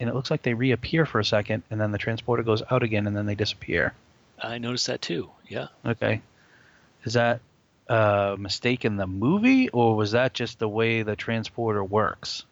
and 0.00 0.08
it 0.08 0.14
looks 0.14 0.30
like 0.30 0.42
they 0.42 0.54
reappear 0.54 1.06
for 1.06 1.20
a 1.20 1.24
second 1.24 1.62
and 1.70 1.80
then 1.80 1.92
the 1.92 1.98
transporter 1.98 2.42
goes 2.42 2.64
out 2.68 2.82
again 2.82 3.06
and 3.06 3.16
then 3.16 3.26
they 3.26 3.36
disappear. 3.36 3.92
I 4.42 4.58
noticed 4.58 4.88
that 4.88 5.02
too. 5.02 5.30
Yeah. 5.46 5.68
Okay. 5.86 6.20
Is 7.04 7.12
that 7.12 7.40
a 7.88 8.36
mistake 8.38 8.84
in 8.84 8.96
the 8.96 9.06
movie, 9.06 9.68
or 9.70 9.96
was 9.96 10.12
that 10.12 10.34
just 10.34 10.58
the 10.58 10.68
way 10.68 11.02
the 11.02 11.16
transporter 11.16 11.82
works? 11.82 12.44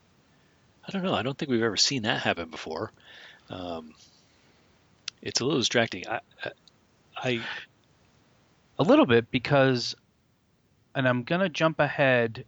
I 0.86 0.92
don't 0.92 1.02
know. 1.02 1.14
I 1.14 1.22
don't 1.22 1.36
think 1.36 1.50
we've 1.50 1.62
ever 1.62 1.76
seen 1.76 2.02
that 2.02 2.22
happen 2.22 2.48
before. 2.48 2.92
Um, 3.50 3.94
it's 5.20 5.40
a 5.40 5.44
little 5.44 5.60
distracting. 5.60 6.06
I, 6.08 6.20
I, 6.44 6.50
I 7.16 7.40
A 8.78 8.82
little 8.82 9.06
bit 9.06 9.30
because, 9.30 9.96
and 10.94 11.08
I'm 11.08 11.22
gonna 11.22 11.48
jump 11.48 11.80
ahead 11.80 12.44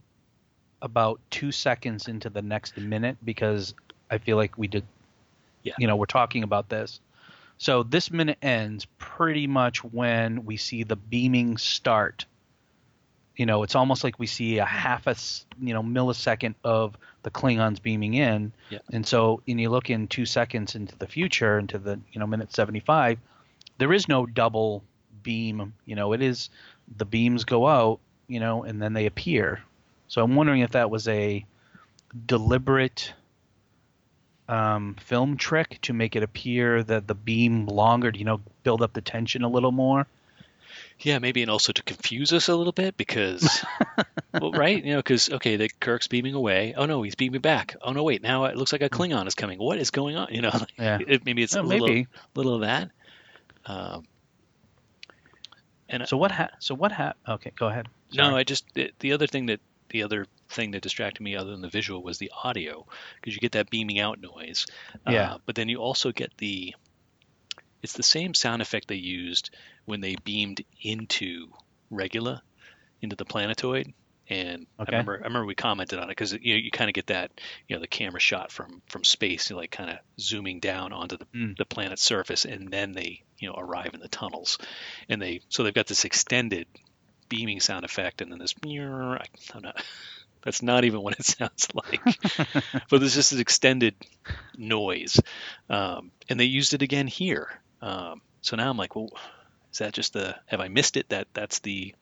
about 0.80 1.20
two 1.30 1.50
seconds 1.52 2.06
into 2.06 2.30
the 2.30 2.42
next 2.42 2.76
minute 2.76 3.16
because 3.24 3.74
I 4.10 4.18
feel 4.18 4.36
like 4.36 4.56
we 4.56 4.68
did. 4.68 4.84
Yeah. 5.62 5.74
You 5.78 5.86
know, 5.86 5.96
we're 5.96 6.06
talking 6.06 6.42
about 6.42 6.68
this. 6.68 7.00
So 7.58 7.82
this 7.82 8.10
minute 8.10 8.38
ends 8.40 8.86
pretty 8.98 9.46
much 9.46 9.82
when 9.82 10.44
we 10.44 10.56
see 10.56 10.84
the 10.84 10.96
beaming 10.96 11.58
start. 11.58 12.26
You 13.38 13.46
know, 13.46 13.62
it's 13.62 13.74
almost 13.74 14.04
like 14.04 14.18
we 14.18 14.26
see 14.26 14.58
a 14.58 14.64
half 14.66 15.06
a 15.06 15.14
you 15.64 15.72
know 15.72 15.82
millisecond 15.82 16.54
of 16.64 16.98
the 17.22 17.30
Klingons 17.30 17.80
beaming 17.80 18.14
in, 18.14 18.52
Yeah. 18.68 18.80
and 18.92 19.06
so 19.06 19.40
and 19.48 19.60
you 19.60 19.70
look 19.70 19.88
in 19.90 20.08
two 20.08 20.26
seconds 20.26 20.74
into 20.74 20.98
the 20.98 21.06
future, 21.06 21.58
into 21.58 21.78
the 21.78 21.98
you 22.12 22.20
know 22.20 22.26
minute 22.26 22.52
seventy 22.52 22.80
five, 22.80 23.18
there 23.78 23.92
is 23.92 24.08
no 24.08 24.26
double 24.26 24.82
beam. 25.22 25.72
You 25.86 25.94
know, 25.94 26.12
it 26.12 26.20
is 26.20 26.50
the 26.96 27.04
beams 27.04 27.44
go 27.44 27.66
out, 27.66 28.00
you 28.26 28.40
know, 28.40 28.64
and 28.64 28.82
then 28.82 28.92
they 28.92 29.06
appear. 29.06 29.62
So 30.08 30.22
I'm 30.22 30.34
wondering 30.34 30.62
if 30.62 30.72
that 30.72 30.90
was 30.90 31.06
a 31.06 31.44
deliberate 32.26 33.12
um, 34.48 34.96
film 34.98 35.36
trick 35.36 35.78
to 35.82 35.92
make 35.92 36.16
it 36.16 36.22
appear 36.22 36.82
that 36.82 37.06
the 37.06 37.14
beam 37.14 37.66
longer, 37.66 38.10
you 38.14 38.24
know, 38.24 38.40
build 38.62 38.82
up 38.82 38.94
the 38.94 39.02
tension 39.02 39.42
a 39.44 39.48
little 39.48 39.72
more. 39.72 40.06
Yeah, 41.00 41.18
maybe 41.18 41.42
and 41.42 41.50
also 41.50 41.72
to 41.72 41.82
confuse 41.82 42.32
us 42.32 42.48
a 42.48 42.56
little 42.56 42.72
bit 42.72 42.96
because, 42.96 43.64
well, 44.40 44.52
right? 44.52 44.82
You 44.84 44.92
know, 44.92 44.98
because 44.98 45.30
okay, 45.30 45.56
the 45.56 45.68
Kirk's 45.80 46.08
beaming 46.08 46.34
away. 46.34 46.74
Oh 46.76 46.86
no, 46.86 47.02
he's 47.02 47.14
beaming 47.14 47.40
back. 47.40 47.76
Oh 47.82 47.92
no, 47.92 48.02
wait, 48.02 48.22
now 48.22 48.44
it 48.46 48.56
looks 48.56 48.72
like 48.72 48.82
a 48.82 48.88
Klingon 48.90 49.26
is 49.26 49.34
coming. 49.34 49.58
What 49.58 49.78
is 49.78 49.90
going 49.90 50.16
on? 50.16 50.28
You 50.32 50.42
know, 50.42 50.52
Yeah. 50.78 50.98
it, 51.06 51.24
maybe 51.24 51.42
it's 51.42 51.54
a 51.54 51.62
little, 51.62 51.86
maybe. 51.88 52.06
little 52.34 52.54
of 52.56 52.60
that. 52.62 52.90
Um, 53.66 54.04
and 55.88 56.06
So 56.06 56.16
what 56.16 56.30
ha- 56.30 56.50
so 56.58 56.74
what 56.74 56.92
ha- 56.92 57.14
okay, 57.28 57.52
go 57.56 57.68
ahead. 57.68 57.88
No, 58.14 58.36
I 58.36 58.44
just 58.44 58.64
the, 58.74 58.90
the 59.00 59.12
other 59.12 59.26
thing 59.26 59.46
that 59.46 59.60
the 59.90 60.02
other 60.02 60.26
thing 60.50 60.70
that 60.72 60.82
distracted 60.82 61.22
me 61.22 61.36
other 61.36 61.50
than 61.50 61.60
the 61.62 61.68
visual 61.68 62.02
was 62.02 62.18
the 62.18 62.30
audio 62.44 62.86
because 63.16 63.34
you 63.34 63.40
get 63.40 63.52
that 63.52 63.70
beaming 63.70 63.98
out 63.98 64.20
noise. 64.20 64.66
Yeah. 65.08 65.34
Uh, 65.34 65.38
but 65.46 65.54
then 65.54 65.68
you 65.68 65.78
also 65.78 66.12
get 66.12 66.30
the 66.38 66.74
it's 67.82 67.94
the 67.94 68.02
same 68.02 68.34
sound 68.34 68.62
effect 68.62 68.88
they 68.88 68.96
used 68.96 69.50
when 69.84 70.00
they 70.00 70.16
beamed 70.24 70.62
into 70.82 71.48
Regula 71.90 72.42
into 73.00 73.16
the 73.16 73.24
planetoid. 73.24 73.92
And 74.30 74.66
Okay. 74.80 74.90
I 74.92 74.98
remember 74.98 75.14
I 75.22 75.26
remember 75.26 75.46
we 75.46 75.54
commented 75.54 75.98
on 75.98 76.04
it 76.04 76.08
because 76.10 76.32
you 76.34 76.54
know, 76.54 76.60
you 76.60 76.70
kind 76.70 76.90
of 76.90 76.94
get 76.94 77.06
that 77.06 77.30
you 77.66 77.76
know 77.76 77.80
the 77.80 77.86
camera 77.88 78.20
shot 78.20 78.52
from 78.52 78.82
from 78.88 79.04
space, 79.04 79.48
you 79.50 79.56
know, 79.56 79.60
like 79.60 79.70
kind 79.70 79.90
of 79.90 79.96
zooming 80.20 80.60
down 80.60 80.92
onto 80.92 81.16
the, 81.16 81.26
Mm. 81.34 81.56
the 81.56 81.64
planet's 81.64 82.02
surface, 82.02 82.44
and 82.44 82.70
then 82.70 82.92
they 82.92 83.22
you 83.38 83.48
know 83.48 83.54
arrive 83.56 83.94
in 83.94 84.00
the 84.00 84.08
tunnels, 84.08 84.58
and 85.08 85.20
they 85.22 85.40
so 85.48 85.62
they've 85.62 85.72
got 85.74 85.86
this 85.86 86.04
extended 86.04 86.66
beaming 87.30 87.60
sound 87.60 87.84
effect, 87.84 88.20
and 88.20 88.30
then 88.30 88.38
this. 88.38 88.54
I'm 89.54 89.62
not, 89.62 89.82
that's 90.44 90.62
not 90.62 90.84
even 90.84 91.00
what 91.02 91.18
it 91.18 91.24
sounds 91.38 91.68
like, 91.74 92.02
but 92.90 93.00
there's 93.00 93.14
just 93.14 93.30
this 93.30 93.40
extended 93.40 93.94
noise, 94.56 95.20
um, 95.70 96.10
and 96.28 96.38
they 96.38 96.44
used 96.44 96.74
it 96.74 96.82
again 96.82 97.06
here. 97.06 97.48
Um, 97.82 98.20
so 98.40 98.56
now 98.56 98.70
I'm 98.70 98.76
like, 98.76 98.96
well, 98.96 99.10
is 99.72 99.78
that 99.78 99.92
just 99.92 100.12
the? 100.12 100.36
Have 100.46 100.60
I 100.60 100.68
missed 100.68 100.96
it? 100.96 101.08
That 101.10 101.28
that's 101.34 101.58
the 101.60 101.94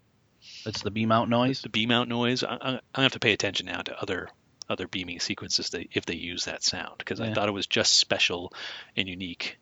That's 0.65 0.83
the 0.83 0.91
beam 0.91 1.12
out 1.12 1.29
noise. 1.29 1.62
the 1.62 1.69
beam 1.69 1.91
out 1.91 2.09
noise. 2.09 2.43
I, 2.45 2.57
I, 2.61 2.81
I 2.95 3.03
have 3.03 3.12
to 3.12 3.21
pay 3.21 3.33
attention 3.33 3.67
now 3.67 3.83
to 3.83 4.01
other 4.01 4.29
other 4.69 4.89
beaming 4.89 5.21
sequences 5.21 5.71
they, 5.71 5.89
if 5.93 6.07
they 6.07 6.17
use 6.17 6.47
that 6.47 6.61
sound 6.62 6.95
because 6.99 7.21
I 7.21 7.33
thought 7.33 7.49
it 7.49 7.53
was 7.53 7.69
just 7.69 7.93
special 7.93 8.53
and 8.97 9.09
unique 9.09 9.59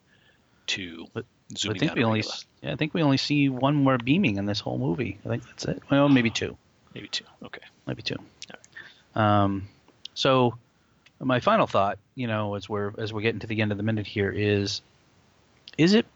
to 0.69 1.07
But- 1.13 1.27
I 1.69 1.75
think 1.75 1.95
we 1.95 2.05
only 2.05 2.25
yeah, 2.63 2.73
I 2.73 2.77
think 2.77 2.95
we 2.95 3.03
only 3.03 3.19
see 3.19 3.51
one 3.51 3.75
more 3.75 3.99
beaming 3.99 4.39
in 4.39 4.47
this 4.47 4.61
whole 4.61 4.79
movie. 4.79 5.19
I 5.27 5.29
think 5.29 5.45
that's 5.47 5.67
it. 5.67 5.83
Well, 5.91 6.09
maybe 6.09 6.31
two. 6.31 6.57
maybe 6.95 7.07
two. 7.09 7.25
Okay. 7.45 7.61
maybe 7.87 8.01
two. 8.01 8.17
Um, 9.15 9.69
so 10.15 10.57
my 11.21 11.41
final 11.41 11.67
thought, 11.67 11.99
you 12.15 12.27
know, 12.27 12.55
as 12.55 12.67
we're 12.67 12.93
as 12.99 13.13
we're 13.13 13.21
getting 13.21 13.41
to 13.41 13.47
the 13.47 13.61
end 13.61 13.73
of 13.73 13.77
the 13.79 13.85
minute 13.85 14.07
here 14.07 14.31
is, 14.31 14.81
is 15.79 15.95
it? 15.95 16.07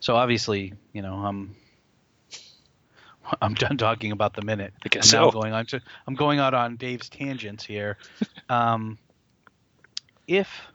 So 0.00 0.16
obviously, 0.16 0.74
you 0.92 1.02
know, 1.02 1.14
I'm 1.14 1.54
I'm 3.40 3.54
done 3.54 3.76
talking 3.76 4.12
about 4.12 4.34
the 4.34 4.42
minute. 4.42 4.72
I 4.84 4.88
guess 4.88 5.12
I'm 5.12 5.20
now 5.20 5.30
so. 5.30 5.40
going 5.40 5.52
on 5.52 5.66
to 5.66 5.80
I'm 6.06 6.14
going 6.14 6.38
out 6.38 6.54
on 6.54 6.76
Dave's 6.76 7.08
tangents 7.08 7.64
here. 7.64 7.98
Um, 8.48 8.98
if 10.26 10.66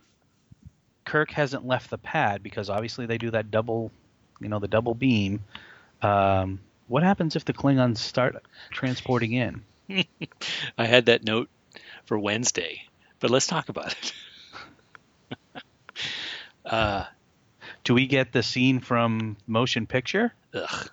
Kirk 1.06 1.30
hasn't 1.32 1.66
left 1.66 1.92
the 1.92 1.98
pad 1.98 2.42
because 2.42 2.72
obviously 2.72 3.06
they 3.06 3.20
do 3.20 3.30
that 3.32 3.52
double, 3.52 3.92
you 4.42 4.50
know, 4.50 4.58
the 4.58 4.68
double 4.68 4.96
beam. 4.96 5.42
Um, 6.02 6.60
what 6.88 7.04
happens 7.04 7.36
if 7.36 7.46
the 7.46 7.54
Klingons 7.54 7.98
start 7.98 8.44
transporting 8.72 9.34
in? 9.34 9.64
I 10.78 10.86
had 10.86 11.06
that 11.06 11.24
note 11.24 11.50
for 12.06 12.18
Wednesday, 12.18 12.82
but 13.20 13.30
let's 13.30 13.48
talk 13.48 13.70
about 13.70 13.94
it. 13.94 14.14
uh, 16.66 17.06
Do 17.88 17.94
we 17.94 18.06
get 18.06 18.34
the 18.34 18.44
scene 18.44 18.82
from 18.82 19.38
motion 19.48 19.88
picture? 19.88 20.34
ugh. 20.54 20.90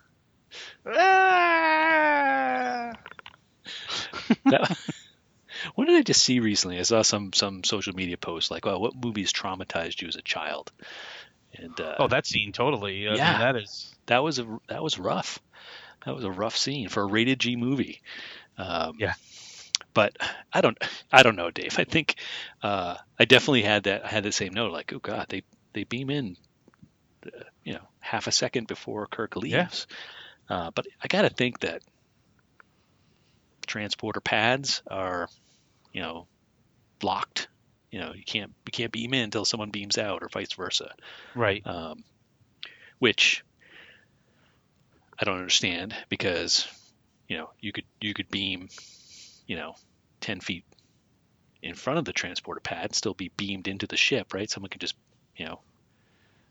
That- 4.45 4.79
what 5.75 5.87
did 5.87 5.97
I 5.97 6.03
just 6.03 6.23
see 6.23 6.39
recently? 6.39 6.79
I 6.79 6.83
saw 6.83 7.03
some 7.03 7.33
some 7.33 7.65
social 7.65 7.95
media 7.95 8.17
post 8.17 8.53
like, 8.53 8.65
"Well, 8.65 8.81
what 8.81 8.95
movies 8.95 9.33
traumatized 9.33 10.03
you 10.03 10.09
as 10.09 10.15
a 10.15 10.23
child?" 10.23 10.71
And 11.57 11.81
uh, 11.81 11.97
Oh, 11.99 12.07
that 12.07 12.27
scene 12.27 12.53
totally. 12.53 13.09
I 13.09 13.11
mean, 13.11 13.19
Yeah. 13.19 13.39
that 13.39 13.57
is. 13.57 13.93
that 14.07 14.23
was 14.23 14.39
a 14.39 14.61
that 14.69 14.81
was 14.83 14.97
rough. 14.97 15.41
That 16.07 16.15
was 16.15 16.23
a 16.23 16.31
rough 16.31 16.57
scene 16.57 16.89
for 16.89 17.03
a 17.03 17.07
rated 17.07 17.41
G 17.41 17.57
movie. 17.57 18.03
Um, 18.57 18.97
Yeah. 19.01 19.15
But 19.95 20.17
I 20.53 20.61
don't 20.61 20.79
I 21.11 21.25
don't 21.25 21.35
know, 21.37 21.51
Dave. 21.51 21.77
I 21.77 21.85
think 21.85 22.15
uh, 22.63 22.97
I 23.19 23.25
definitely 23.25 23.63
had 23.63 23.83
that 23.85 24.05
I 24.05 24.09
had 24.09 24.23
the 24.23 24.31
same 24.31 24.55
note 24.55 24.71
like, 24.73 24.93
oh 24.93 25.01
God, 25.01 25.27
they 25.29 25.43
they 25.73 25.83
beam 25.83 26.09
in, 26.11 26.37
you 27.65 27.75
know, 27.75 27.87
half 28.01 28.27
a 28.27 28.33
second 28.33 28.67
before 28.67 29.07
Kirk 29.07 29.37
leaves. 29.37 29.87
Uh, 30.49 30.71
but 30.75 30.87
I 31.03 31.09
got 31.09 31.23
to 31.23 31.31
think 31.31 31.61
that 31.61 31.83
transporter 33.67 34.21
pads 34.21 34.83
are, 34.91 35.29
you 35.93 36.03
know, 36.03 36.27
blocked. 36.99 37.49
You 37.91 38.01
know, 38.01 38.13
you 38.13 38.25
can't 38.25 38.53
you 38.67 38.73
can't 38.73 38.93
beam 38.93 39.15
in 39.15 39.23
until 39.25 39.45
someone 39.45 39.71
beams 39.71 39.99
out, 39.99 40.23
or 40.23 40.29
vice 40.29 40.53
versa 40.55 40.93
Right. 41.35 41.63
um, 41.67 42.03
which 42.99 43.45
I 45.19 45.25
don't 45.25 45.39
understand 45.39 45.95
because 46.09 46.67
you 47.29 47.37
know 47.39 47.51
you 47.61 47.73
could 47.73 47.85
you 48.01 48.15
could 48.15 48.29
beam 48.31 48.69
you 49.47 49.57
know 49.57 49.75
ten 50.21 50.41
feet 50.41 50.65
in 51.63 51.75
front 51.75 51.99
of 51.99 52.05
the 52.05 52.13
transporter 52.13 52.61
pad 52.61 52.87
and 52.87 52.95
still 52.95 53.15
be 53.15 53.31
beamed 53.37 53.69
into 53.69 53.87
the 53.87 53.97
ship, 53.97 54.35
right? 54.35 54.51
Someone 54.51 54.71
could 54.71 54.81
just 54.81 54.97
you 55.37 55.47
know 55.47 55.61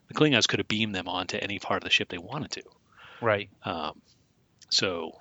the 0.08 0.13
Klingons 0.13 0.48
could 0.48 0.60
have 0.60 0.68
beamed 0.68 0.96
them 0.96 1.08
onto 1.08 1.38
any 1.38 1.60
part 1.60 1.82
of 1.82 1.84
the 1.84 1.89
ship 1.89 2.10
they 2.10 2.18
wanted 2.18 2.52
to. 2.52 2.63
Right. 3.22 3.50
Um, 3.63 4.02
so 4.70 5.13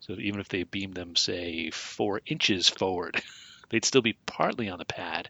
so 0.00 0.14
even 0.18 0.40
if 0.40 0.48
they 0.48 0.64
beamed 0.64 0.94
them 0.94 1.16
say 1.16 1.70
four 1.70 2.20
inches 2.26 2.68
forward, 2.68 3.22
they'd 3.70 3.84
still 3.84 4.02
be 4.02 4.16
partly 4.26 4.68
on 4.68 4.78
the 4.78 4.84
pad. 4.84 5.28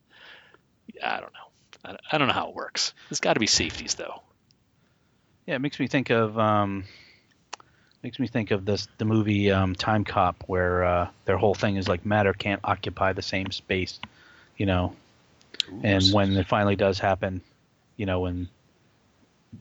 I 1.03 1.21
don't 1.21 1.33
know. 1.33 1.51
I 1.85 1.97
I 2.13 2.19
don't 2.19 2.29
know 2.29 2.35
how 2.35 2.49
it 2.49 2.55
works. 2.55 2.95
There's 3.09 3.21
got 3.21 3.35
to 3.35 3.41
be 3.41 3.47
safeties 3.47 3.95
though. 3.95 4.23
Yeah, 5.47 5.57
it 5.57 5.61
makes 5.61 5.81
me 5.81 5.89
think 5.89 6.11
of 6.11 6.39
um, 6.39 6.85
makes 8.03 8.19
me 8.19 8.27
think 8.27 8.51
of 8.51 8.65
this 8.65 8.89
the 8.99 9.05
movie 9.05 9.51
um, 9.51 9.75
Time 9.75 10.05
Cop, 10.05 10.45
where 10.47 10.85
uh, 10.85 11.09
their 11.25 11.37
whole 11.37 11.55
thing 11.55 11.77
is 11.77 11.89
like 11.89 12.07
matter 12.07 12.33
can't 12.33 12.61
occupy 12.65 13.13
the 13.13 13.23
same 13.23 13.51
space, 13.51 13.99
you 14.57 14.67
know. 14.67 14.95
And 15.83 16.05
when 16.13 16.37
it 16.37 16.49
finally 16.49 16.77
does 16.77 16.99
happen, 16.99 17.43
you 17.97 18.07
know, 18.07 18.21
when 18.21 18.49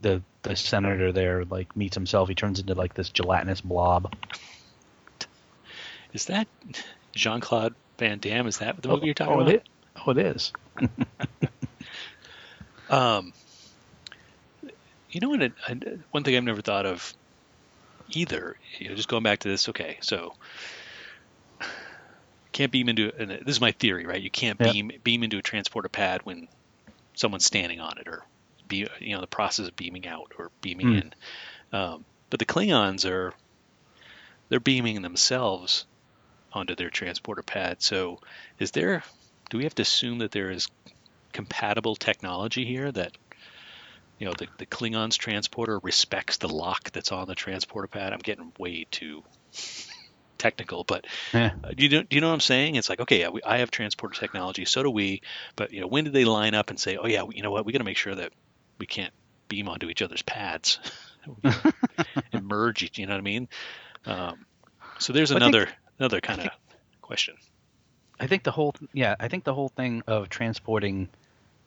the 0.01 0.21
the 0.43 0.55
senator 0.55 1.11
there 1.11 1.45
like 1.45 1.75
meets 1.75 1.95
himself, 1.95 2.29
he 2.29 2.35
turns 2.35 2.59
into 2.59 2.75
like 2.75 2.93
this 2.93 3.09
gelatinous 3.09 3.61
blob. 3.61 4.13
Is 6.13 6.25
that 6.25 6.47
Jean 7.13 7.39
Claude 7.39 7.75
Van 7.97 8.19
Damme? 8.19 8.47
Is 8.47 8.59
that 8.59 8.81
the 8.81 8.87
movie 8.87 9.05
you're 9.05 9.13
talking 9.13 9.33
oh, 9.33 9.41
about? 9.41 9.53
It. 9.53 9.69
Oh, 10.05 10.11
it 10.11 10.17
is. 10.17 10.53
Um, 12.89 13.33
you 15.11 15.21
know 15.21 15.29
what? 15.29 15.51
One 16.11 16.23
thing 16.23 16.35
I've 16.35 16.43
never 16.43 16.61
thought 16.61 16.85
of 16.85 17.13
either. 18.09 18.57
You 18.79 18.89
know, 18.89 18.95
just 18.95 19.07
going 19.07 19.23
back 19.23 19.39
to 19.39 19.47
this. 19.47 19.69
Okay, 19.69 19.97
so 20.01 20.33
can't 22.51 22.71
beam 22.71 22.89
into. 22.89 23.11
And 23.17 23.31
this 23.31 23.55
is 23.55 23.61
my 23.61 23.71
theory, 23.71 24.05
right? 24.05 24.21
You 24.21 24.29
can't 24.29 24.59
Yeah. 24.59 24.71
beam 24.71 24.91
beam 25.03 25.23
into 25.23 25.37
a 25.37 25.41
transporter 25.41 25.89
pad 25.89 26.21
when 26.23 26.47
someone's 27.13 27.45
standing 27.45 27.79
on 27.79 27.97
it, 27.97 28.07
or 28.07 28.23
be 28.69 28.87
you 29.01 29.15
know 29.15 29.21
the 29.21 29.27
process 29.27 29.67
of 29.67 29.75
beaming 29.77 30.07
out 30.07 30.31
or 30.39 30.51
beaming 30.61 30.87
Hmm. 30.87 30.93
in. 30.93 31.13
Um, 31.73 32.05
but 32.29 32.39
the 32.39 32.45
Klingons 32.45 33.09
are 33.09 33.33
they're 34.49 34.59
beaming 34.59 35.01
themselves 35.01 35.85
onto 36.53 36.75
their 36.75 36.89
transporter 36.91 37.43
pad. 37.43 37.81
So 37.81 38.19
is 38.59 38.71
there? 38.71 39.03
Do 39.49 39.57
we 39.57 39.65
have 39.65 39.75
to 39.75 39.83
assume 39.83 40.19
that 40.19 40.31
there 40.31 40.51
is 40.51 40.67
compatible 41.33 41.95
technology 41.95 42.65
here 42.65 42.91
that 42.91 43.17
you 44.19 44.27
know 44.27 44.33
the, 44.37 44.47
the 44.57 44.65
Klingons 44.67 45.17
transporter 45.17 45.79
respects 45.83 46.37
the 46.37 46.49
lock 46.49 46.91
that's 46.91 47.11
on 47.11 47.27
the 47.27 47.35
transporter 47.35 47.87
pad. 47.87 48.13
I'm 48.13 48.19
getting 48.19 48.51
way 48.59 48.85
too 48.91 49.23
technical, 50.37 50.83
but 50.83 51.05
Yeah. 51.33 51.51
uh, 51.63 51.71
do 51.75 51.83
you 51.83 51.89
know, 51.89 52.03
do 52.03 52.15
you 52.15 52.21
know 52.21 52.27
what 52.29 52.33
I'm 52.35 52.39
saying? 52.39 52.75
It's 52.75 52.89
like 52.89 53.01
okay, 53.01 53.19
yeah, 53.21 53.29
we, 53.29 53.41
I 53.43 53.59
have 53.59 53.71
transporter 53.71 54.19
technology, 54.19 54.65
so 54.65 54.83
do 54.83 54.89
we. 54.91 55.21
But 55.55 55.71
you 55.73 55.81
know, 55.81 55.87
when 55.87 56.05
did 56.05 56.13
they 56.13 56.25
line 56.25 56.55
up 56.55 56.69
and 56.69 56.79
say, 56.79 56.97
oh 56.97 57.07
yeah, 57.07 57.23
you 57.31 57.43
know 57.43 57.51
what, 57.51 57.65
we 57.65 57.73
got 57.73 57.79
to 57.79 57.85
make 57.85 57.97
sure 57.97 58.15
that 58.15 58.33
we 58.79 58.85
can't 58.85 59.13
beam 59.47 59.67
onto 59.69 59.89
each 59.89 60.01
other's 60.01 60.21
pads 60.21 60.79
and 62.33 62.47
merge 62.47 62.83
each. 62.83 62.97
You 62.97 63.05
know 63.05 63.13
what 63.13 63.19
I 63.19 63.21
mean? 63.21 63.47
Um, 64.05 64.45
so 64.97 65.13
there's 65.13 65.31
I 65.31 65.35
think- 65.35 65.43
another 65.53 65.69
another 65.99 66.21
kind 66.21 66.41
of 66.41 66.49
question. 67.01 67.35
I 68.19 68.27
think 68.27 68.43
the 68.43 68.51
whole 68.51 68.75
yeah, 68.93 69.15
I 69.19 69.27
think 69.27 69.43
the 69.43 69.53
whole 69.53 69.69
thing 69.69 70.03
of 70.07 70.29
transporting 70.29 71.09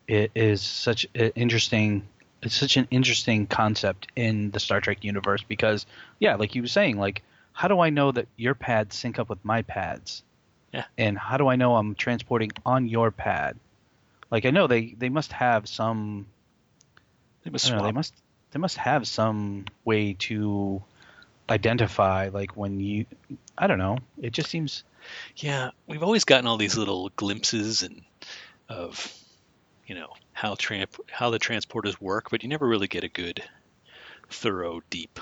is 0.08 0.60
such 0.60 1.06
an 1.14 1.32
interesting 1.34 2.06
it's 2.42 2.56
such 2.56 2.76
an 2.76 2.88
interesting 2.90 3.46
concept 3.46 4.08
in 4.16 4.50
the 4.50 4.58
Star 4.60 4.80
Trek 4.80 5.04
universe 5.04 5.42
because 5.42 5.86
yeah, 6.18 6.34
like 6.34 6.54
you 6.54 6.62
were 6.62 6.68
saying, 6.68 6.98
like 6.98 7.22
how 7.52 7.68
do 7.68 7.80
I 7.80 7.90
know 7.90 8.12
that 8.12 8.28
your 8.36 8.54
pads 8.54 8.96
sync 8.96 9.18
up 9.18 9.28
with 9.28 9.44
my 9.44 9.62
pads? 9.62 10.22
Yeah. 10.72 10.84
And 10.96 11.18
how 11.18 11.36
do 11.36 11.48
I 11.48 11.56
know 11.56 11.76
I'm 11.76 11.94
transporting 11.94 12.50
on 12.64 12.88
your 12.88 13.10
pad? 13.10 13.56
Like 14.30 14.44
I 14.46 14.50
know 14.50 14.66
they 14.66 14.94
they 14.98 15.08
must 15.10 15.32
have 15.32 15.68
some 15.68 16.26
They 17.44 17.50
must 17.50 17.70
know, 17.70 17.82
they 17.82 17.92
must 17.92 18.14
they 18.52 18.58
must 18.58 18.76
have 18.76 19.06
some 19.06 19.64
way 19.84 20.14
to 20.20 20.82
identify 21.48 22.28
like 22.28 22.56
when 22.56 22.80
you 22.80 23.06
I 23.56 23.66
don't 23.66 23.78
know. 23.78 23.98
It 24.20 24.32
just 24.32 24.50
seems 24.50 24.84
Yeah, 25.36 25.70
we've 25.86 26.02
always 26.02 26.24
gotten 26.24 26.46
all 26.46 26.56
these 26.56 26.76
little 26.76 27.10
glimpses 27.10 27.82
and 27.82 28.02
of 28.68 29.12
you 29.86 29.94
know 29.94 30.12
how 30.32 30.54
tramp 30.54 30.96
how 31.10 31.30
the 31.30 31.38
transporters 31.38 32.00
work, 32.00 32.30
but 32.30 32.42
you 32.42 32.48
never 32.48 32.66
really 32.66 32.88
get 32.88 33.04
a 33.04 33.08
good, 33.08 33.42
thorough, 34.30 34.80
deep 34.90 35.18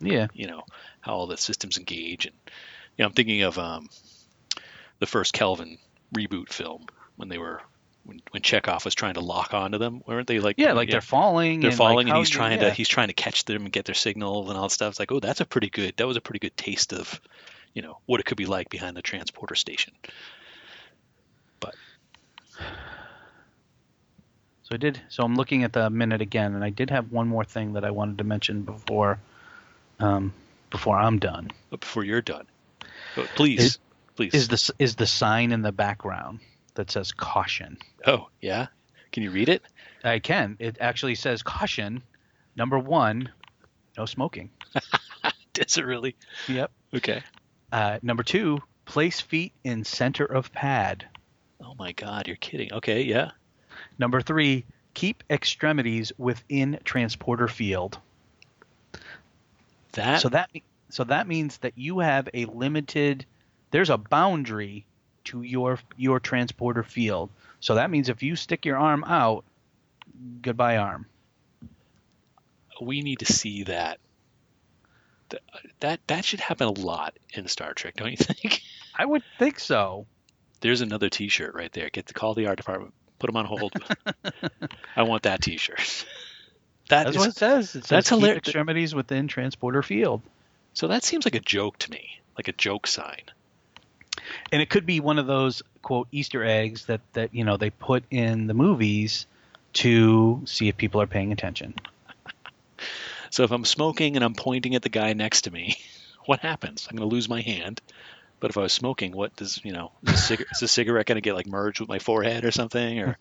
yeah. 0.00 0.28
you 0.34 0.46
know 0.46 0.64
how 1.00 1.14
all 1.14 1.26
the 1.26 1.36
systems 1.36 1.78
engage. 1.78 2.26
And 2.26 2.34
you 2.96 3.02
know, 3.02 3.06
I'm 3.06 3.12
thinking 3.12 3.42
of 3.42 3.58
um, 3.58 3.88
the 4.98 5.06
first 5.06 5.32
Kelvin 5.32 5.78
reboot 6.14 6.52
film 6.52 6.86
when 7.16 7.28
they 7.28 7.38
were 7.38 7.60
when, 8.06 8.20
when 8.30 8.42
Chekov 8.42 8.84
was 8.84 8.94
trying 8.94 9.14
to 9.14 9.20
lock 9.20 9.52
onto 9.52 9.78
them, 9.78 10.02
weren't 10.06 10.26
they? 10.28 10.38
Like 10.38 10.56
Yeah, 10.58 10.72
like 10.72 10.88
they're 10.90 11.00
falling. 11.00 11.60
they're 11.60 11.70
and, 11.70 11.76
falling, 11.76 12.06
like, 12.06 12.14
and 12.14 12.16
he's 12.18 12.30
you- 12.30 12.36
trying 12.36 12.60
yeah. 12.60 12.68
to 12.68 12.70
he's 12.70 12.88
trying 12.88 13.08
to 13.08 13.14
catch 13.14 13.44
them 13.44 13.64
and 13.64 13.72
get 13.72 13.84
their 13.84 13.94
signal 13.94 14.48
and 14.48 14.56
all 14.56 14.64
that 14.68 14.70
stuff. 14.70 14.90
It's 14.92 14.98
like, 15.00 15.12
oh, 15.12 15.20
that's 15.20 15.40
a 15.40 15.44
pretty 15.44 15.68
good. 15.70 15.94
That 15.96 16.06
was 16.06 16.16
a 16.16 16.20
pretty 16.20 16.38
good 16.38 16.56
taste 16.56 16.92
of, 16.92 17.20
you 17.74 17.82
know, 17.82 17.98
what 18.06 18.20
it 18.20 18.24
could 18.26 18.36
be 18.36 18.46
like 18.46 18.70
behind 18.70 18.96
the 18.96 19.02
transporter 19.02 19.54
station. 19.56 19.92
But 21.60 21.74
so 24.62 24.70
I 24.72 24.76
did. 24.76 25.00
So 25.08 25.22
I'm 25.22 25.34
looking 25.36 25.62
at 25.64 25.72
the 25.72 25.90
minute 25.90 26.20
again, 26.20 26.54
and 26.54 26.64
I 26.64 26.70
did 26.70 26.90
have 26.90 27.12
one 27.12 27.28
more 27.28 27.44
thing 27.44 27.74
that 27.74 27.84
I 27.84 27.90
wanted 27.90 28.18
to 28.18 28.24
mention 28.24 28.62
before, 28.62 29.18
um, 30.00 30.32
before 30.70 30.98
I'm 30.98 31.18
done. 31.18 31.50
But 31.70 31.80
before 31.80 32.04
you're 32.04 32.22
done, 32.22 32.46
but 33.14 33.26
please, 33.36 33.60
Is- 33.60 33.78
please. 34.16 34.34
Is 34.34 34.48
the 34.48 34.72
is 34.78 34.96
the 34.96 35.06
sign 35.06 35.52
in 35.52 35.62
the 35.62 35.72
background 35.72 36.40
that 36.76 36.90
says 36.90 37.12
caution? 37.12 37.78
oh 38.06 38.28
yeah, 38.40 38.68
can 39.12 39.22
you 39.22 39.30
read 39.30 39.48
it? 39.48 39.62
I 40.04 40.18
can. 40.18 40.56
It 40.58 40.78
actually 40.80 41.16
says 41.16 41.42
caution. 41.42 42.02
Number 42.56 42.78
one, 42.78 43.30
no 43.98 44.06
smoking. 44.06 44.50
Does 45.52 45.76
it 45.76 45.84
really? 45.84 46.16
Yep. 46.48 46.70
Okay. 46.94 47.22
Uh, 47.72 47.98
number 48.02 48.22
two, 48.22 48.60
place 48.84 49.20
feet 49.20 49.52
in 49.64 49.84
center 49.84 50.24
of 50.24 50.52
pad. 50.52 51.06
Oh 51.62 51.74
my 51.78 51.92
God, 51.92 52.26
you're 52.26 52.36
kidding. 52.36 52.72
Okay, 52.72 53.02
yeah. 53.02 53.32
Number 53.98 54.20
three, 54.20 54.64
keep 54.94 55.22
extremities 55.28 56.12
within 56.16 56.78
transporter 56.84 57.48
field. 57.48 57.98
That 59.92 60.20
So 60.20 60.28
that 60.30 60.50
so 60.90 61.04
that 61.04 61.26
means 61.26 61.58
that 61.58 61.72
you 61.76 61.98
have 61.98 62.28
a 62.32 62.44
limited 62.46 63.26
there's 63.70 63.90
a 63.90 63.98
boundary 63.98 64.86
to 65.26 65.42
your 65.42 65.78
your 65.96 66.20
transporter 66.20 66.82
field. 66.82 67.30
So 67.60 67.76
that 67.76 67.90
means 67.90 68.08
if 68.08 68.22
you 68.22 68.36
stick 68.36 68.64
your 68.66 68.76
arm 68.78 69.04
out, 69.04 69.44
goodbye 70.42 70.76
arm. 70.78 71.06
we 72.80 73.02
need 73.02 73.20
to 73.20 73.26
see 73.32 73.64
that. 73.64 73.98
Th- 75.30 75.42
That 75.80 76.00
that 76.06 76.24
should 76.24 76.40
happen 76.40 76.68
a 76.68 76.72
lot 76.72 77.16
in 77.34 77.48
Star 77.48 77.74
Trek, 77.74 77.94
don't 77.96 78.10
you 78.10 78.16
think? 78.20 78.62
I 78.96 79.04
would 79.04 79.22
think 79.38 79.58
so. 79.58 80.06
There's 80.60 80.80
another 80.80 81.08
T-shirt 81.10 81.54
right 81.54 81.72
there. 81.72 81.90
Get 81.90 82.06
to 82.06 82.14
call 82.14 82.34
the 82.34 82.46
art 82.46 82.56
department. 82.56 82.94
Put 83.18 83.26
them 83.28 83.36
on 83.36 83.44
hold. 83.46 83.72
I 84.96 85.02
want 85.02 85.24
that 85.24 85.42
T-shirt. 85.42 86.06
That 86.88 87.04
That's 87.04 87.16
is- 87.16 87.18
what 87.18 87.28
it 87.30 87.36
says. 87.36 87.64
It 87.74 87.84
says 87.84 87.88
that's 87.88 88.10
keep 88.10 88.20
hilar- 88.20 88.36
extremities 88.36 88.94
within 88.94 89.26
transporter 89.28 89.82
field. 89.82 90.22
so 90.74 90.88
that 90.88 91.02
seems 91.04 91.24
like 91.26 91.34
a 91.34 91.40
joke 91.40 91.78
to 91.78 91.90
me, 91.90 92.20
like 92.36 92.48
a 92.48 92.52
joke 92.52 92.86
sign. 92.86 93.22
And 94.52 94.62
it 94.62 94.70
could 94.70 94.86
be 94.86 95.00
one 95.00 95.18
of 95.18 95.26
those 95.26 95.62
quote 95.82 96.08
Easter 96.12 96.44
eggs 96.44 96.86
that 96.86 97.00
that 97.12 97.34
you 97.34 97.44
know 97.44 97.56
they 97.56 97.70
put 97.70 98.04
in 98.10 98.46
the 98.46 98.54
movies 98.54 99.26
to 99.74 100.42
see 100.46 100.68
if 100.68 100.76
people 100.76 101.00
are 101.00 101.06
paying 101.06 101.32
attention. 101.32 101.74
So 103.30 103.44
if 103.44 103.50
I'm 103.50 103.64
smoking 103.64 104.16
and 104.16 104.24
I'm 104.24 104.34
pointing 104.34 104.74
at 104.74 104.82
the 104.82 104.88
guy 104.88 105.12
next 105.12 105.42
to 105.42 105.50
me, 105.50 105.76
what 106.26 106.40
happens? 106.40 106.86
I'm 106.88 106.96
going 106.96 107.08
to 107.08 107.14
lose 107.14 107.28
my 107.28 107.42
hand. 107.42 107.80
But 108.40 108.50
if 108.50 108.58
I 108.58 108.62
was 108.62 108.72
smoking, 108.72 109.12
what 109.12 109.34
does 109.36 109.60
you 109.64 109.72
know? 109.72 109.92
Is 110.02 110.12
a, 110.12 110.16
cig- 110.16 110.46
is 110.52 110.62
a 110.62 110.68
cigarette 110.68 111.06
going 111.06 111.16
to 111.16 111.22
get 111.22 111.34
like 111.34 111.46
merged 111.46 111.80
with 111.80 111.88
my 111.88 111.98
forehead 111.98 112.44
or 112.44 112.50
something? 112.50 113.00
Or 113.00 113.18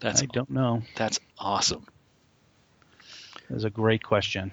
that's 0.00 0.22
I 0.22 0.26
don't 0.26 0.50
know. 0.50 0.82
that's 0.96 1.20
awesome. 1.38 1.86
That's 3.50 3.64
a 3.64 3.70
great 3.70 4.02
question. 4.02 4.52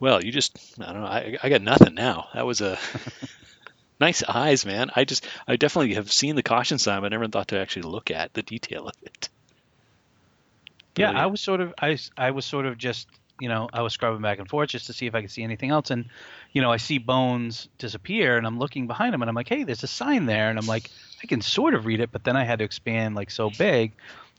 Well, 0.00 0.22
you 0.22 0.30
just 0.30 0.56
I 0.80 0.92
don't 0.92 1.02
know. 1.02 1.08
I 1.08 1.36
I 1.42 1.48
got 1.48 1.62
nothing 1.62 1.94
now. 1.94 2.28
That 2.34 2.46
was 2.46 2.60
a 2.60 2.78
nice 4.00 4.22
eyes, 4.22 4.64
man. 4.64 4.90
I 4.94 5.04
just 5.04 5.26
I 5.46 5.56
definitely 5.56 5.94
have 5.94 6.12
seen 6.12 6.36
the 6.36 6.42
caution 6.42 6.78
sign, 6.78 7.00
but 7.02 7.06
I 7.06 7.16
never 7.16 7.28
thought 7.28 7.48
to 7.48 7.58
actually 7.58 7.82
look 7.82 8.10
at 8.10 8.34
the 8.34 8.42
detail 8.42 8.88
of 8.88 8.94
it. 9.02 9.28
Yeah. 10.96 11.12
I 11.12 11.26
was 11.26 11.40
sort 11.40 11.60
of 11.60 11.74
I, 11.80 11.98
I 12.16 12.32
was 12.32 12.44
sort 12.44 12.66
of 12.66 12.76
just 12.76 13.06
you 13.40 13.48
know 13.48 13.68
I 13.72 13.82
was 13.82 13.92
scrubbing 13.92 14.20
back 14.20 14.38
and 14.40 14.48
forth 14.48 14.70
just 14.70 14.86
to 14.86 14.92
see 14.92 15.06
if 15.06 15.14
I 15.14 15.20
could 15.20 15.30
see 15.30 15.42
anything 15.44 15.70
else, 15.70 15.90
and 15.90 16.06
you 16.52 16.62
know 16.62 16.72
I 16.72 16.76
see 16.78 16.98
Bones 16.98 17.68
disappear, 17.78 18.36
and 18.36 18.46
I'm 18.46 18.58
looking 18.58 18.86
behind 18.86 19.14
him, 19.14 19.22
and 19.22 19.28
I'm 19.28 19.34
like, 19.34 19.48
hey, 19.48 19.64
there's 19.64 19.84
a 19.84 19.88
sign 19.88 20.26
there, 20.26 20.50
and 20.50 20.58
I'm 20.58 20.66
like, 20.66 20.90
I 21.22 21.26
can 21.26 21.40
sort 21.40 21.74
of 21.74 21.86
read 21.86 22.00
it, 22.00 22.10
but 22.10 22.24
then 22.24 22.36
I 22.36 22.44
had 22.44 22.58
to 22.58 22.64
expand 22.64 23.14
like 23.14 23.30
so 23.30 23.50
big, 23.50 23.92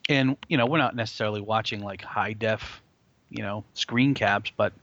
and 0.10 0.36
you 0.48 0.58
know 0.58 0.65
we're 0.65 0.80
not 0.80 0.95
necessarily 0.95 1.41
watching 1.41 1.82
like 1.82 2.02
high 2.02 2.34
def, 2.34 2.82
you 3.30 3.43
know, 3.43 3.63
screen 3.74 4.13
caps, 4.13 4.52
but 4.56 4.74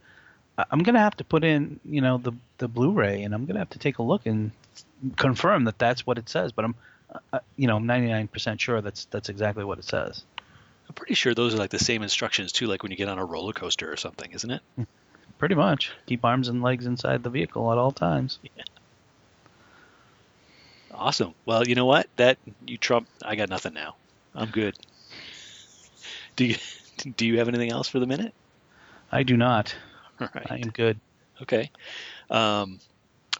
I'm 0.58 0.82
gonna 0.82 1.00
have 1.00 1.16
to 1.16 1.24
put 1.24 1.44
in 1.44 1.80
you 1.84 2.00
know 2.00 2.18
the 2.18 2.32
the 2.58 2.68
Blu-ray, 2.68 3.22
and 3.22 3.34
I'm 3.34 3.46
gonna 3.46 3.58
have 3.58 3.70
to 3.70 3.78
take 3.78 3.98
a 3.98 4.02
look 4.02 4.26
and 4.26 4.52
confirm 5.16 5.64
that 5.64 5.78
that's 5.78 6.06
what 6.06 6.18
it 6.18 6.28
says, 6.28 6.52
but 6.52 6.64
I'm 6.64 6.74
uh, 7.32 7.40
you 7.56 7.66
know 7.66 7.76
I'm 7.76 7.84
99% 7.84 8.60
sure 8.60 8.80
that's 8.80 9.04
that's 9.06 9.28
exactly 9.28 9.64
what 9.64 9.78
it 9.78 9.84
says. 9.84 10.22
I'm 10.88 10.94
pretty 10.94 11.14
sure 11.14 11.34
those 11.34 11.54
are 11.54 11.58
like 11.58 11.70
the 11.70 11.78
same 11.78 12.02
instructions 12.02 12.52
too, 12.52 12.66
like 12.66 12.82
when 12.82 12.92
you 12.92 12.98
get 12.98 13.08
on 13.08 13.18
a 13.18 13.24
roller 13.24 13.52
coaster 13.52 13.92
or 13.92 13.96
something, 13.96 14.32
isn't 14.32 14.50
it? 14.50 14.62
Pretty 15.38 15.54
much. 15.54 15.92
Keep 16.06 16.24
arms 16.24 16.48
and 16.48 16.62
legs 16.62 16.86
inside 16.86 17.22
the 17.22 17.30
vehicle 17.30 17.70
at 17.72 17.78
all 17.78 17.92
times. 17.92 18.38
Yeah. 18.56 18.62
Awesome. 20.94 21.34
Well, 21.44 21.66
you 21.68 21.74
know 21.74 21.84
what? 21.84 22.08
That 22.16 22.38
you 22.66 22.78
trump. 22.78 23.08
I 23.22 23.36
got 23.36 23.50
nothing 23.50 23.74
now. 23.74 23.96
I'm 24.34 24.50
good. 24.50 24.76
Do 26.36 26.46
you 26.46 26.56
do 27.16 27.26
you 27.26 27.38
have 27.38 27.48
anything 27.48 27.70
else 27.70 27.88
for 27.88 27.98
the 27.98 28.06
minute? 28.06 28.32
I 29.12 29.22
do 29.22 29.36
not. 29.36 29.74
All 30.20 30.28
right. 30.34 30.46
I 30.50 30.56
am 30.56 30.70
good. 30.70 30.98
Okay. 31.42 31.70
Um, 32.30 32.80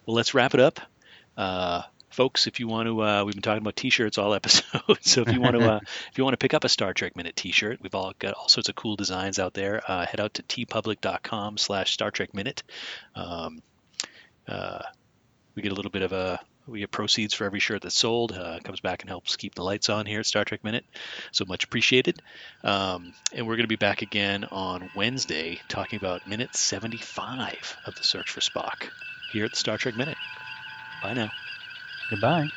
well, 0.04 0.16
let's 0.16 0.34
wrap 0.34 0.54
it 0.54 0.60
up. 0.60 0.80
Uh, 1.36 1.82
folks, 2.10 2.46
if 2.46 2.60
you 2.60 2.68
want 2.68 2.86
to, 2.86 3.02
uh, 3.02 3.24
we've 3.24 3.34
been 3.34 3.42
talking 3.42 3.62
about 3.62 3.76
T-shirts 3.76 4.18
all 4.18 4.34
episode. 4.40 4.98
so 5.00 5.22
if 5.22 5.32
you 5.32 5.40
want 5.40 5.56
to, 5.56 5.72
uh, 5.72 5.80
if 6.10 6.18
you 6.18 6.24
want 6.24 6.34
to 6.34 6.38
pick 6.38 6.54
up 6.54 6.64
a 6.64 6.68
Star 6.68 6.94
Trek 6.94 7.16
Minute 7.16 7.36
T-shirt, 7.36 7.80
we've 7.82 7.94
all 7.94 8.12
got 8.18 8.34
all 8.34 8.48
sorts 8.48 8.68
of 8.68 8.74
cool 8.74 8.96
designs 8.96 9.38
out 9.38 9.54
there. 9.54 9.82
Uh, 9.86 10.06
head 10.06 10.20
out 10.20 10.34
to 10.34 10.42
teepublic.com/slash 10.42 11.92
Star 11.92 12.10
Trek 12.10 12.34
Minute. 12.34 12.62
Um, 13.14 13.62
uh, 14.48 14.82
we 15.54 15.62
get 15.62 15.72
a 15.72 15.74
little 15.74 15.90
bit 15.90 16.02
of 16.02 16.12
a 16.12 16.40
we 16.66 16.80
get 16.80 16.90
proceeds 16.90 17.34
for 17.34 17.44
every 17.44 17.60
shirt 17.60 17.82
that's 17.82 17.98
sold. 17.98 18.32
Uh, 18.32 18.58
comes 18.62 18.80
back 18.80 19.02
and 19.02 19.10
helps 19.10 19.36
keep 19.36 19.54
the 19.54 19.62
lights 19.62 19.88
on 19.88 20.06
here 20.06 20.20
at 20.20 20.26
Star 20.26 20.44
Trek 20.44 20.64
Minute. 20.64 20.84
So 21.32 21.44
much 21.44 21.64
appreciated. 21.64 22.20
Um, 22.64 23.12
and 23.32 23.46
we're 23.46 23.56
going 23.56 23.64
to 23.64 23.68
be 23.68 23.76
back 23.76 24.02
again 24.02 24.44
on 24.44 24.90
Wednesday 24.94 25.60
talking 25.68 25.98
about 25.98 26.26
minute 26.26 26.54
75 26.54 27.76
of 27.86 27.94
the 27.94 28.02
Search 28.02 28.30
for 28.30 28.40
Spock 28.40 28.88
here 29.32 29.44
at 29.44 29.52
the 29.52 29.56
Star 29.56 29.78
Trek 29.78 29.96
Minute. 29.96 30.18
Bye 31.02 31.14
now. 31.14 31.30
Goodbye. 32.10 32.48